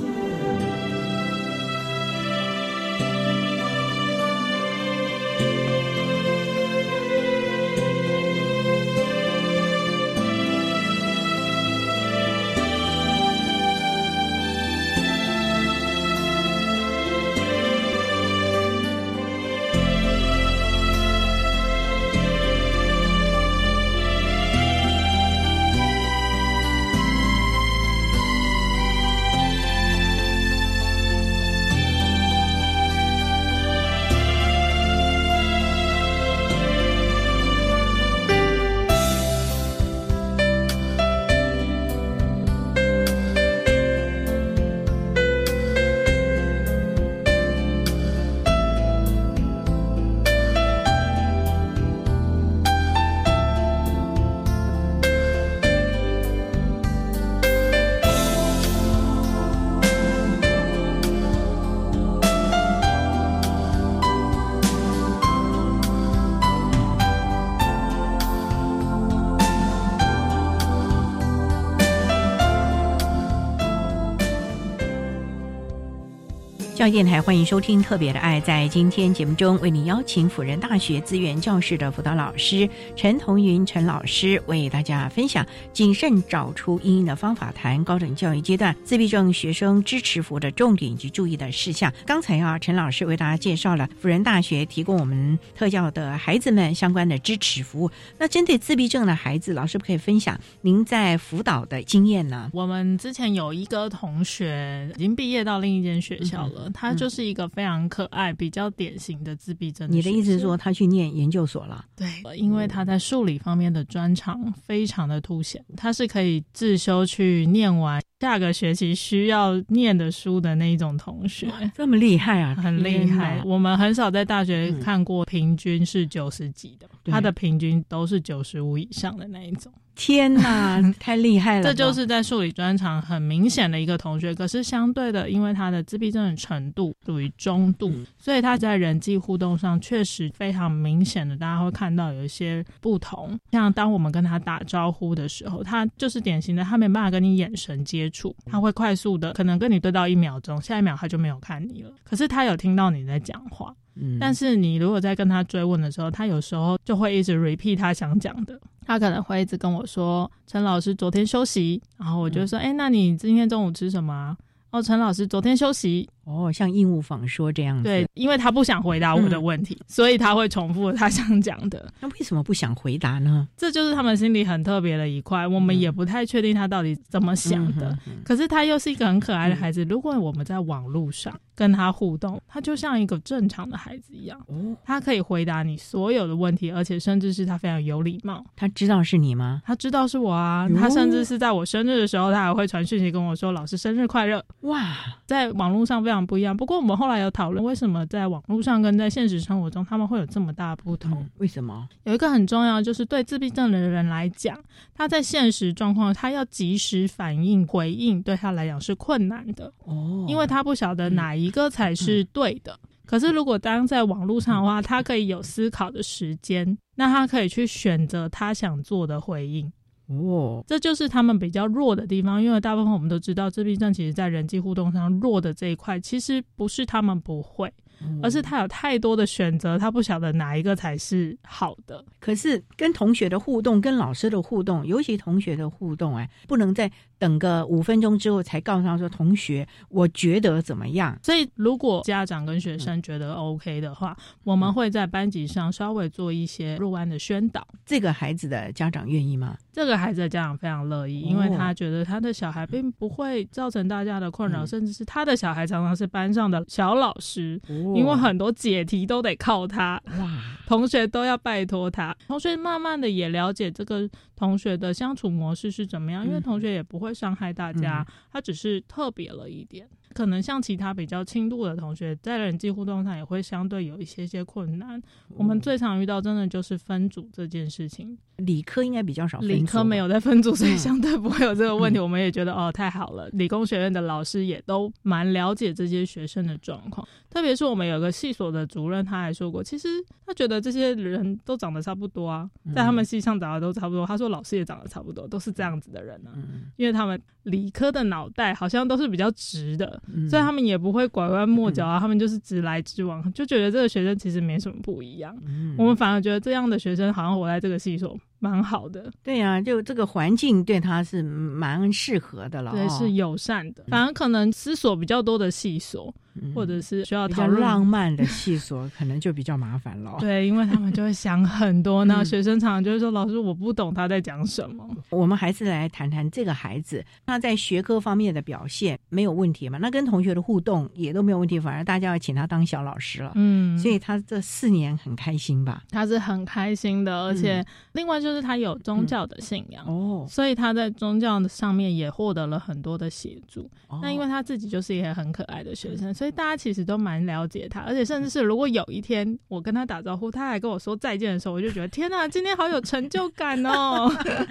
[76.82, 78.40] 教育电台欢迎收听《特别的爱》。
[78.44, 91.92] 在今天节目中，为你邀请辅仁大学资源教室的辅导老师陈彤云陈老师，为大家分享谨慎找出阴影的方法，谈高等教育阶段自闭症学生支持服务的重点以及注意的事项。
[92.04, 97.88] 刚才啊，陈老师为大家介绍了辅仁大学提供我们特教的孩子们相关的支持服务。
[98.18, 102.50] 那针对自闭症的孩子，老师不可以分享您在辅导的经验呢？
[102.52, 106.71] 我们之前有一个同学已经毕业到另一间学校了。
[106.72, 109.90] 他就是一个非常可爱、比较典型的自闭症。
[109.90, 111.84] 你的意思是说，他去念研究所了？
[111.96, 121.48] 对，因为他在数理方面的专长非常的凸显，他是可以自修去念完下个学期需要念的书的那一种同学。
[121.74, 123.42] 这么厉害啊， 很厉害！
[123.44, 129.72] 我们很少在大学看过平均是九十几的，他的平均都是九十五以上的那一种。
[129.94, 131.62] 天哪， 太厉害了！
[131.62, 143.38] 这就是在数理专长很明显的一个同学，可是相对的，因为他的自闭症的程度属于中度，所以他在人际互动上确实非常明显的，大家会看到有一些不同。
[143.52, 151.90] 像当我们跟他打招呼的时候，他就是典型的，他没办法跟你眼神接触，他会快速的，可能跟你对到一秒钟，下一秒他就没有看你了。
[152.02, 153.74] 可是他有听到你在讲话。
[154.18, 164.36] 但是你如果在跟他追问的时候，他有时候就会一直 repeat 他想讲的，他可能会一直跟我说：“陈老师昨天休息。”然后我就说：“哎，那你今天中午吃什么？”啊
[164.70, 166.08] 哦，陈老师昨天休息。
[166.24, 171.92] 哦，像鹦鹉访说这样子，对，因为他不想回答我的问题，所以他会重复他想讲的。
[172.00, 173.48] 那为什么不想回答呢？
[173.56, 177.96] 这就是他们心里很特别的一块，我们也不太确定他到底怎么想的。
[178.24, 179.84] 可是他又是一个很可爱的孩子。
[179.84, 188.44] 如果我们在网络上跟他互动，他就像一个正常的孩子一样，哦，他可以回答你所有的问题，而且甚至是他非常有礼貌。
[188.54, 189.62] 他知道是你吗？
[189.66, 190.68] 他知道是我啊。
[190.76, 194.94] 他甚至是在我生日的时候，他还会传讯息跟我说：“老师生日快乐！”哇，
[195.26, 196.56] 在网络上非常不一样。
[196.56, 196.92] 不过我们。
[196.92, 201.26] 后来有讨论为什么在网络上跟在现实生活中他们会有这么大不同？
[201.38, 201.88] 为什么？
[202.04, 204.56] 有一个很重要，就是对自闭症的人来讲，
[204.94, 212.78] 他在现实状况他要及时反应回应，对他来讲是困难的哦，因为他不晓得哪一个才是对的。
[213.06, 219.72] 可是如果当在网络上的话，他可以有思考的时间，那他可以去选择他想做的回应。
[220.06, 227.72] 哦，这就是他们比较弱的地方，因为大部分我们都知道，自闭症其实在人际互动上弱的这一块，其实不是他们不会。
[228.20, 232.04] 而是他有太多的选择，他不晓得哪一个才是好的。
[232.18, 236.90] 可是跟同学的互动、跟老师的互动，尤其同学的互动，哎，不能在
[237.22, 247.64] 等个五分钟之后才告诉他说：“同学，我觉得怎么样？”所以，如果家长跟学生觉得 OK 的话，我们会在班级上稍微做一些入班的宣导。
[247.86, 249.56] 这个孩子的家长愿意吗？
[249.72, 257.60] 这个孩子的家长非常乐意，因为他觉得他的小孩并不会造成大家的困扰，甚至是他的小孩常常是班上的小老师。
[257.94, 260.58] 因为很多解题都得靠他，哇！
[260.66, 269.88] 同学都要拜托他，同学慢慢的也了解这个同学的相处模式是怎么样，因为同学也不会伤害大家，他只是特别了一点。
[270.14, 275.00] 可能像其他比较轻度的同学，在人际互动上也会相对有一些些困难。
[275.30, 278.18] 我们最常遇到真的就是分组这件事情。
[278.36, 281.98] 理科应该比较少，理科没有在分组，所以相对不会有这个问题。
[281.98, 287.06] 我们也觉得哦，太好了，理工学院的老师也都蛮了解这些学生的状况。
[287.32, 289.88] 特别是我们有个系所的主任，他还说过，其实
[290.26, 294.06] 他觉得这些人都长得差不多啊，在他们系上长得都差不多。
[294.06, 296.30] 他说老师也长得差不多，都是这样子的人啊，
[296.76, 299.98] 因为他们理科的脑袋好像都是比较直的。
[300.28, 305.34] 所以他们也不会拐弯抹角啊，他们就是直来直往，就觉得这个学生其实没什么不一样。
[305.78, 308.14] 我们反而觉得这样的学生好像活在这个系所。
[308.38, 313.84] 蛮好的，对呀，就这个环境对他是蛮适合的了，对，是友善的。
[313.86, 316.12] 反而可能思索比较多的系所，
[316.54, 320.16] 或者是需要讨论浪漫的细所，可能就比较麻烦了。
[320.20, 322.04] 对，因为他们就会想很多。
[322.06, 329.78] 那学生常常就会说：“老师，我不懂他在讲什么。”我们还是来谈谈这个孩子，那在学科方面的表现没有问题嘛？
[329.78, 333.30] 那跟同学的互动也都没有问题，反而大家要请他当小老师了。
[333.36, 335.84] 嗯，所以他这四年很开心吧？
[335.90, 338.32] 他是很开心的，而且另外就。
[338.32, 343.70] 就是他有宗教的信仰哦，所以他在宗教的上面也获得了很多的协助。
[344.00, 347.80] 那因为他自己就是一个很可爱的学生，所以大家其实都蛮了解他。
[347.80, 354.08] 而且甚至是如果有一天我跟他打招呼，他还跟我说再见的时候，我就觉得天哪，今天好有成就感哦，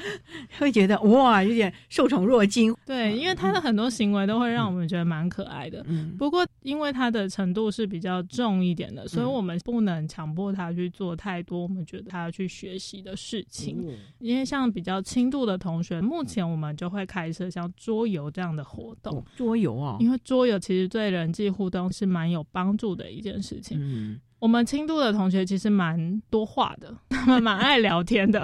[0.60, 2.76] 会觉得哇，有点受宠若惊。
[2.86, 5.82] 对，因为他的很多行为都会让我们觉得蛮可爱的。
[6.20, 13.98] 不过因为他的程度是比较重一点的，所以我们不能强迫他去做太多我们觉得他要去学习的事情。
[14.20, 19.24] 因为像比较轻度的同学，目前我们就会开设像桌游这样的活动。
[19.36, 23.78] 桌游啊，因为桌游其实对人际互动是蛮有帮助的一件事情。
[23.80, 24.20] 嗯。
[24.42, 28.44] 我们轻度的同学其实蛮多话的，他们蛮爱聊天的。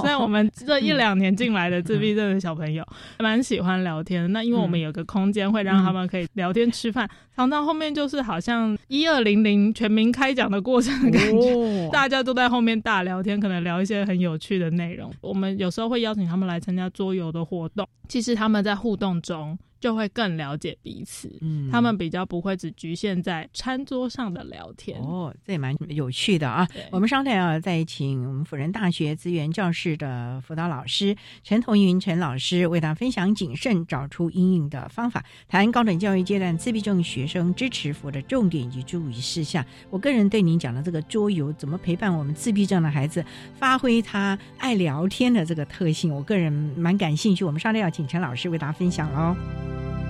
[0.00, 2.84] 虽然我们这一两年进来的自闭症的小朋友
[3.20, 15.08] 蛮喜欢聊天，那因为我们有个空间会让他们可以聊天吃饭，常常后面就是好像一二零零全民开讲的过程的感觉，大家都在后面大聊天，可能聊一些很有趣的内容。
[15.20, 19.56] 我们有时候会邀请他们来参加桌游的活动，其实他们在互动中。
[19.82, 26.66] 就会更了解彼此，嗯，他们比较不会只局限在餐桌上的聊天哦，这也蛮有趣的啊。
[26.92, 39.66] 我们稍待要，再请我们辅仁大学资源教室的辅导老师陈同云陈老师为大家分享谨慎找出阴影的方法，谈高等教育阶段自闭症学生支持服的重点及注意事项。
[39.90, 43.24] 我个人对您讲的这个桌游怎么陪伴我们自闭症的孩子
[43.56, 47.44] 发挥他爱聊天的这个特性，我个人蛮感兴趣。
[47.44, 49.71] 我们稍待要请陈老师为大家分享喽。
[49.72, 50.01] thank you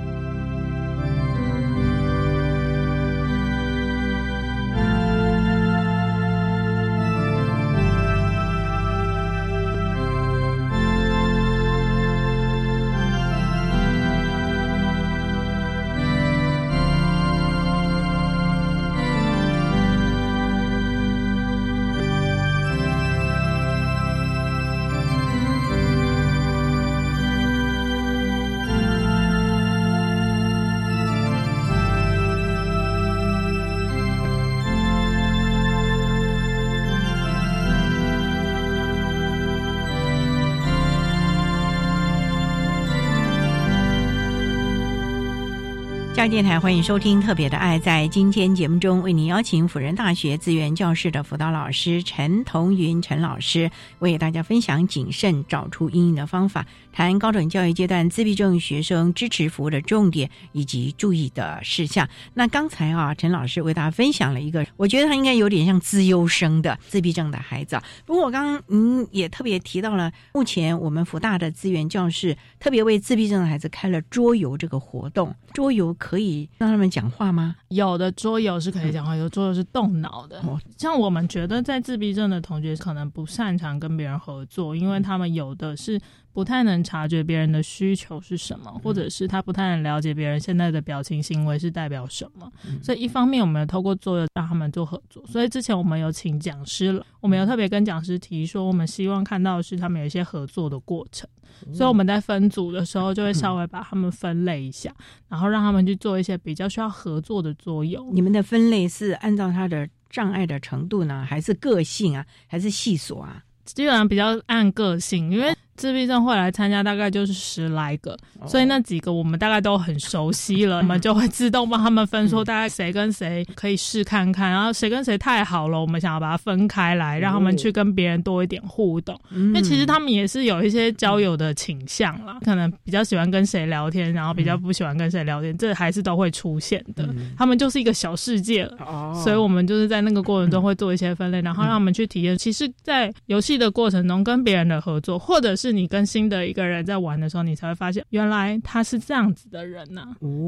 [46.28, 47.78] 电台欢迎收听《特别的爱》。
[47.82, 53.68] 在今天节目中，为您邀请辅仁大学资源教室的辅导老师陈同云陈老师，
[53.98, 62.08] 为大家分享谨慎找出阴影的方法，谈高等教育阶段自闭症学生支持服务的重点以及注意的事项。
[62.34, 67.80] 那刚才啊，陈老师为大家分享了一个，我觉得他应该有点像资优生的自闭症的孩子。
[68.06, 76.11] 不过，我刚刚您也特别提到了，目前我们福大的资源教室特别为自闭症的孩子开了桌游这个活动，桌游课。
[76.12, 77.56] 可以让他们讲话吗？
[77.68, 80.44] 有的桌游是可以讲话，有的桌游是动脑的。
[80.76, 85.98] 像我们觉得在自闭症的同学可能不擅长跟别人合作，因为他们有的是。
[86.32, 92.50] 不太能察觉别人的需求是什么，或者是他不太能了解别人现在的表情行为是代表什么。
[92.82, 101.28] 所以一方面我们有透过作业让他们做合作，所以之前我们有请讲师了，我们有特别跟讲师提说，我们希望看到的是他们有一些合作的过程。
[101.72, 104.92] 所以我们在分组的时候就会稍微把他们分类一下，
[105.28, 108.08] 然后让他们去做一些比较需要合作的作用。
[108.12, 113.44] 你们的分类是按照他的障碍的程度呢，还是个性啊，还是细琐啊？
[113.64, 115.54] 基本上比较按个性，因为。
[115.76, 118.16] 自闭症会来参加，大概就是十来个，
[118.46, 129.18] 所以那几个我们大概都很熟悉了， 我们就会自动帮他们分说，大概谁跟谁可以试看看，然后谁跟谁太好了，我们想要把它分开来，让他们去跟别人多一点互动。
[129.30, 137.08] 因为其实他们也是有一些交友的倾向啦，可能比较喜欢跟谁聊天，然后比较不喜欢跟谁聊天，这还是都会出现的。
[137.36, 138.64] 他们就是一个小世界。
[138.64, 142.36] 了，所以我们就是在那个过程中会做一些分类，然后让他们去体验。
[142.36, 150.02] 其实，在游戏的过程中跟别人的合作，或者是你跟新的一个人在玩的时候，你才会发现原来他是这样子的人呐，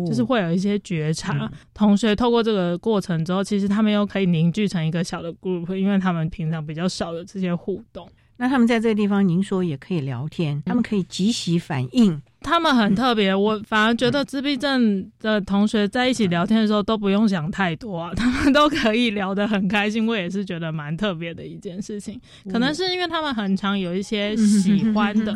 [0.06, 1.48] 就是会有一些觉察。
[1.74, 8.08] 同学透过这个过程之后，其实他们又可以凝聚成一个小的 group，因为他们平常比较少有这些互动。
[8.36, 12.20] 那他们在这个地方，您说也可以聊天，他们可以即时反应。
[12.44, 20.06] 他们很特别，我反而觉得自闭症的同学在一起聊天的时候都不用想太多啊，他们都可以聊得很开心。
[20.06, 22.20] 我也是觉得蛮特别的一件事情，
[22.52, 25.34] 可能是因为他们很常有一些喜欢的。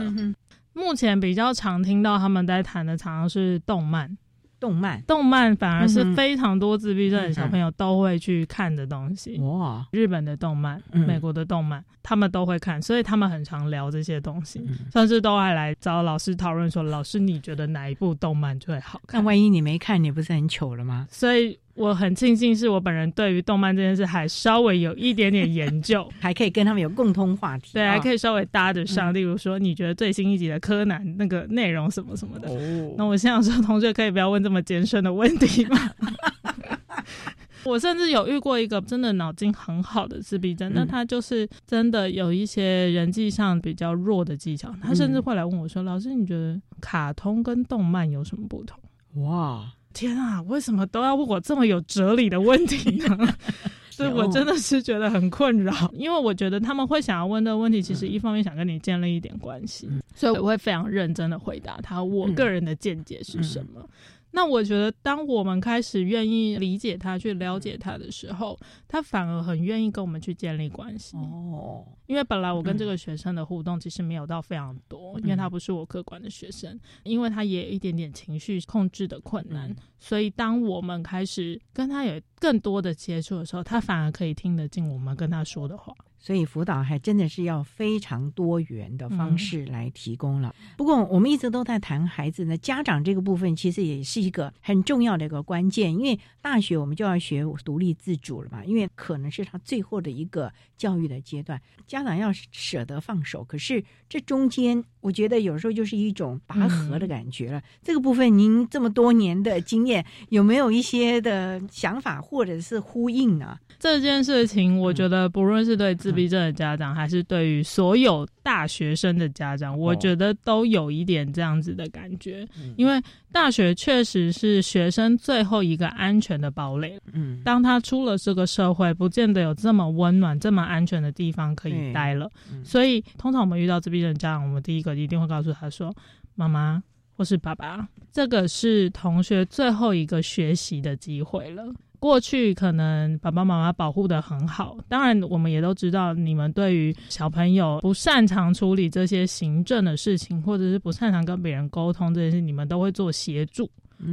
[0.75, 4.17] 目前比较常听到他们在谈的，常常是动漫。
[4.61, 9.39] 动漫，动漫反而是非常多自闭症的小朋友都会去看的东西。
[9.41, 21.07] 哇，日本的动漫、美国的动漫，他们都会看，所以他们很常聊这些东西，甚至都还来找老师讨论说：“老师，你觉得哪一部动漫最好看？”那万一你没看，你不是很糗了吗？
[21.11, 21.59] 所以。
[21.79, 29.15] 我很庆幸是我本人对于动漫这件事还稍微有一点点研究， 还可以跟他们有共通话题，对，还可以稍微搭得上。
[29.15, 32.49] 例如说，你觉得最新一集的柯南那个内容什么什么的？
[32.51, 35.79] 哦，那我想说，同学可以不要问这么艰深的问题吗？
[37.65, 48.79] 我甚至有遇过一个真的脑筋很好的自闭症，那他就是真的有一些人际上比较弱的技巧，他甚至会来问我说：“老师，你觉得卡通跟动漫有什么不同？”
[49.25, 49.71] 哇！
[49.99, 53.35] 天啊，为什么都要问我这么有哲理的问题呢？
[53.91, 63.85] 所以我真的是觉得很困扰，因为我觉得他们会想要问的问题，其实一方面想跟你建立一点关系，所以我会非常认真的回答他我个人的见解是什么。
[64.31, 71.17] 那我觉得，当我们开始愿意理解他、去了解他的时候，他反而很愿意跟我们去建立关系。
[71.17, 85.95] 哦，因为本来我跟这个学生的互动其实没有到非常多，因为他不是我客观的学生，因为他也有一点点情绪控制的困难，所以当我们开始跟他有更多的接触的时候，他反而可以听得进我们跟他说的话。
[86.29, 90.55] 所以辅导还真的是要非常多元的方式来提供了。
[90.77, 95.91] 不过我们一直都在谈孩子呢，家长这个部分其实也是一个很重要的一个关键。
[95.91, 103.43] 因为大学我们就要学独立自主了嘛，因为可能是他最后的一个教育的阶段，家长要舍得放手。
[103.43, 107.63] 可是这中间，我觉得有时候就是一种拔河的感觉了。
[107.83, 113.59] 这个部分您这么多年的经验，有没有一些的想法或者是呼应呢？
[113.79, 122.47] 这件事情，我觉得不论是对自闭症的家长，还是对于所有大学生的家长，我觉得都有一点这样子的感觉。
[122.77, 123.01] 因为
[123.31, 126.99] 大学确实是学生最后一个安全的堡垒。
[127.13, 132.29] 嗯，当他出了这个社会，不见得有这么温暖、这么安全的地方可以待了。
[132.65, 135.95] 所以，通常我们遇到自闭症家长，我们第一个一定会告诉他说
[136.35, 136.83] ：“妈妈
[137.17, 141.65] 或是爸爸，这个是同学最后一个学习的机会了。”
[141.99, 153.69] 过去可能爸爸妈妈保护的很好，当然我们也都知道，你们对于小朋友不擅长处理这些行政的事情，或者是不擅长跟别人沟通这件事，你们都会做协助，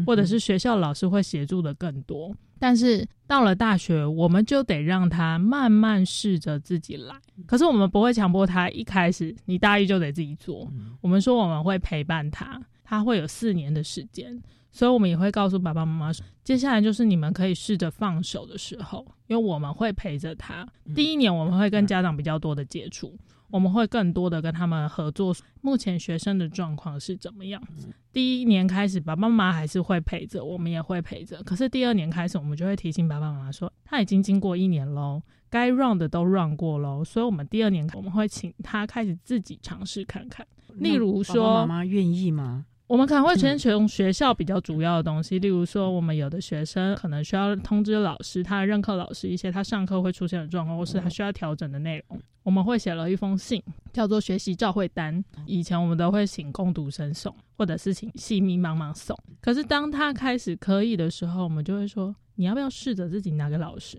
[0.05, 2.35] 或者是学校老师会协助的更多。
[2.57, 7.13] 但是到了大学，我们就得让他慢慢试着自己来。
[7.45, 10.67] 可是我们不会强迫他一开始你大一就得自己做。
[11.01, 14.41] 我们说我们会陪伴他，他会有四年的时间。
[14.75, 20.67] 所以，我们也会告诉爸爸妈妈说，接下来就是你们可以试着放手的时候，因为我们会陪着他。
[20.93, 23.17] 第一年，我们会跟家长比较多的接触，
[23.49, 25.33] 我们会更多的跟他们合作。
[25.61, 27.63] 目前学生的状况是怎么样？
[28.11, 31.41] 第一年开始，爸爸妈妈还是会陪着，我们也会陪着。
[31.43, 37.01] 可是第二年开始，我们就会提醒爸爸妈妈说，他已经经过一年喽，该 run 的都 run 过喽。
[37.01, 40.45] 所以，我们第二年我们会请他开始自己尝试看看。
[40.73, 42.65] 例如说，妈妈愿意吗？
[42.87, 53.61] 我们可能会先从学校比较主要的东西，例如说，我们有的学生可能需要通知老师，他的任课老师一些他上课会出现的状况，或是他需要调整的内容，我们会写了一封信，
[53.91, 55.23] 叫做学习照会单。
[55.47, 59.17] 以前我们都会请攻读生送，或者是请细密帮忙送。
[59.41, 63.97] 可是当他开始可以的时候，我们就会说，你要不要试着自己拿给老师？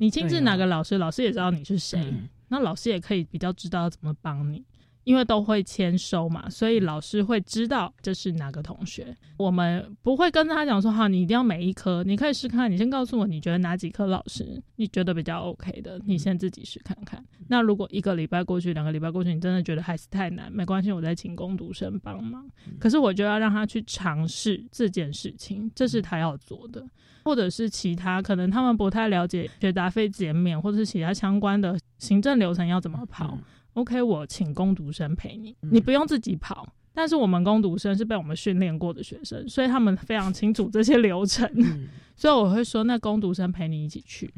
[0.00, 2.12] 你亲自拿给老师，老师也知道你是谁，
[2.48, 4.64] 那老师也可以比较知道怎么帮你。
[5.04, 9.14] 因为都会签收嘛，所以老师会知道这是哪个同学。
[9.36, 12.70] 我们不会跟他讲说，哈，你一定要每一科，你可以试看。
[12.70, 17.22] 你先告诉我，你觉得哪几科老师你觉得比较 OK 的，你先自己试看看。
[17.48, 22.48] 那如果一个礼拜过去，两个礼拜过去，你真的觉得还是太难，没关系，我再请工读生帮忙。
[22.78, 26.82] 可是我就要让他去尝试这件事情，这是他要做的，
[27.24, 33.38] 或者是其他可能他们不太了解学杂费减免，或者是其他相关的行政流程要怎么跑。
[33.74, 36.72] OK，我请攻读生陪你，你不用自己跑。
[36.92, 41.50] 但是我们攻读生是被我们训练过的学生，所以他们非常清楚这些流程。
[42.14, 44.32] 所以我会说，那攻读生陪你一起去。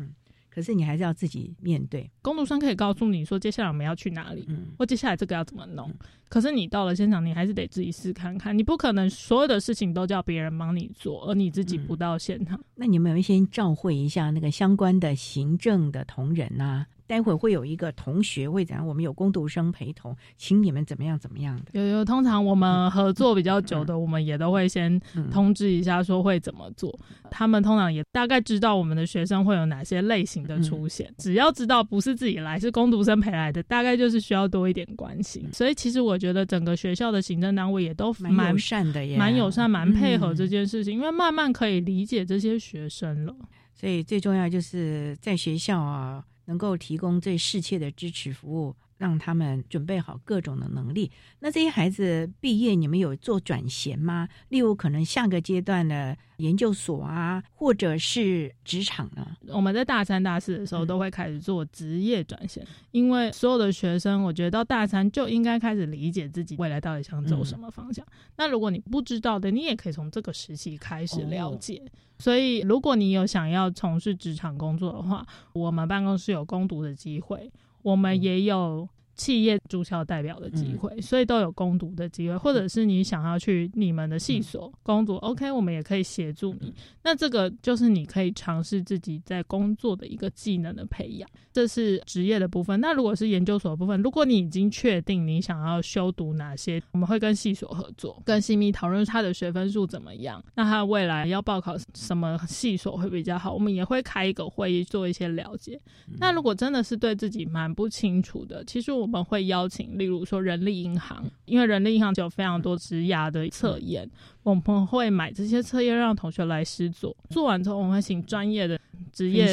[0.49, 2.11] 可是你还是要自己面对。
[2.23, 5.93] 攻读生可以告诉你说，接下来我们要去哪里，或接下来这个要怎么弄。
[6.31, 8.57] 可是你到了现场，你还是得自己试看看。
[8.57, 12.59] 你不可能所有的事情都叫别人帮你做，而你自己不到现场。
[12.75, 16.87] 那你们有先召会一下那个相关的行政的同仁啊？
[17.07, 21.65] 待会会有一个同学会讲，我们有攻读生陪同，请你们怎么样怎么样的。
[21.73, 25.01] 有有，通常我们合作比较久的，我们也都会先
[25.31, 26.99] 通知一下，说会怎么做。
[27.31, 31.13] 他们通常也大概知道我们的学生会有哪些类型的出现。
[31.19, 35.49] 只要知道不是自己来，是攻读生陪来的，大概就是需要多一点关心。
[35.53, 43.35] 所以其实我觉得整个学校的行政单位也都蛮友善的耶，蛮友善，蛮配合这件事情，因为慢慢可以理解这些学生了。
[43.75, 46.25] 所以最重要就是在学校啊。
[46.47, 51.11] 能够提供最适切的支持服务，让他们准备好各种的能力。
[51.41, 54.29] 那这些孩子毕业，你们有做转衔吗？
[54.49, 59.27] 例如，可能下个阶段的研究所啊，或者是职场呢？
[59.49, 68.05] 我们在大三、大四的时候都会开始做职业转衔，因为所有的学生，我觉得到大三就应该开始理解自己未来到底想走什么方向。
[68.37, 71.83] 那如果你不知道的，你也可以从这个时期开始了解。
[72.19, 77.53] 所以，如果你有想要从事职场工作的话，我们办公室有攻读的机会，
[77.87, 78.89] 我们也有。
[79.17, 86.73] 企业驻校代表的机会，所以都有攻读的机会，或者是你想要去你们的系所攻读，OK，我们也可以协助你。
[87.03, 92.79] 那这个就是你可以尝试自己在工作的一个技能的培养，这是职业的部分。
[92.79, 105.81] 那如果是研究所的部分，如果你已经确定你想要修读哪些，我们会跟系所合作，跟新密讨论他的学分数怎么样，那他未来要报考什么系所会比较好，我们也会开一个会议做一些了解。
[106.19, 109.06] 那如果真的是对自己蛮不清楚的，其实我。
[109.07, 114.11] 我们会邀请，例如说人力银行，因为人力银行就有非常多职涯的测验，
[114.43, 118.77] 我们会买这些测验让同学来试做，做完之后我们会请专业的
[119.13, 119.47] 职业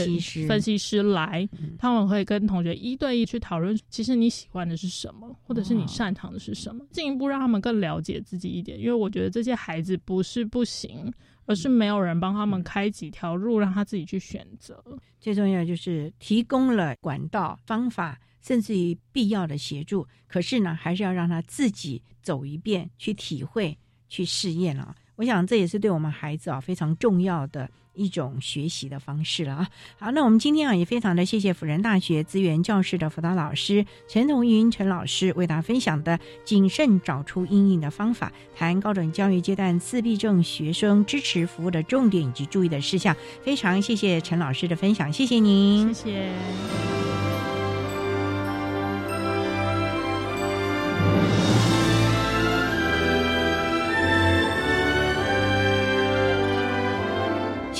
[0.47, 1.47] 分析师来，
[1.77, 8.79] 他们会跟同学一对一去讨论，其实你喜欢的是什么，或者是你擅长的是什么，进一步让他们更了解自己一点。
[8.79, 11.13] 因为我觉得这些孩子不是不行，
[11.45, 14.83] 而是没有人帮他们开几条路让他自己去选择。
[15.19, 18.19] 最重要就是提供了管道方法。
[18.45, 23.77] 甚至于必要的协助，可是呢，还是要让他自己走一遍，去体会，
[24.09, 24.93] 去试验啊。
[25.15, 29.69] 我想这也是对我们孩子啊非常重要的一种学习的方式了啊。
[29.99, 43.15] 好，那我们今天啊也非常的谢谢辅仁大学资源教室的辅导老师陈同云陈老师为大家分享的谨慎找出阴影的方法，谈高等教育阶段自闭症学生支持服务的重点以及注意的事项。
[43.43, 47.52] 非常谢谢陈老师的分享，谢谢您，谢谢。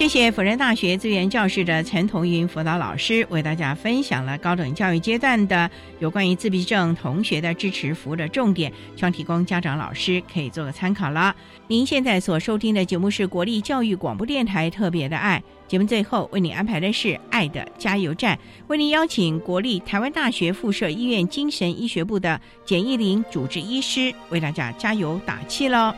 [0.04, 11.34] 谢谢辅仁大学资源教室的陈同云辅导老师为大家分享了高等教育阶段的有关于自闭症同学的支持服务的重点，希望提供家长老师可以做个参考了。
[11.68, 18.38] 您现在所收听的节目是国立教育广播电台特别的爱节目，最后为您安排的是爱的加油站，
[18.68, 25.94] 为您邀请国立台湾大学附设医院精神医学部的简义玲主治医师为大家加油打气喽。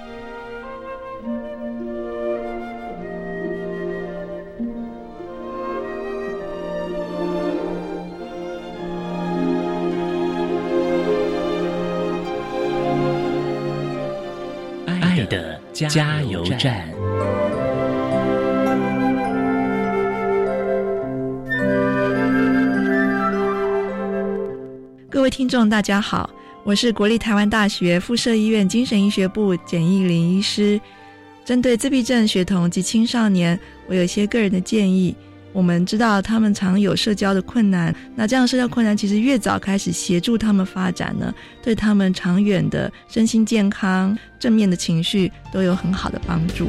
[15.76, 16.88] 加油站。
[25.09, 26.30] 各位听众，大家好，
[26.63, 30.80] 我是国立台湾大学附设医院精神医学部简义林医师。
[31.43, 35.13] 针对自闭症学童及青少年，我有一些个人的建议。
[35.56, 41.34] 我们知道他们常有社交的困难，那这样社交困难其实越早开始协助他们发展呢，
[41.64, 46.68] 对他们长远的身心健康、正面的情绪都有很好的帮助。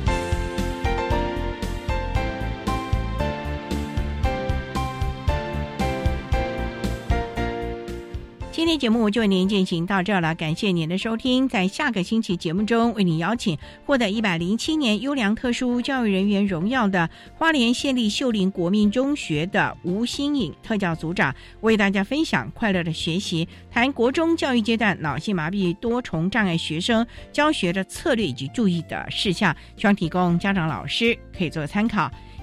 [8.66, 11.48] 今天节目就为您进行到这儿了，感谢您的收听。
[11.48, 32.10] 在下个星期节目中，为您邀请获得一百零七年优良特殊教育人员荣耀的花莲县立秀林国民中学的吴新颖特教组长，为大家分享快乐的学习，谈国中教育阶段脑性麻痹多重障碍学生教学的策略以及注意的事项，希望提供家长老师可以做参考。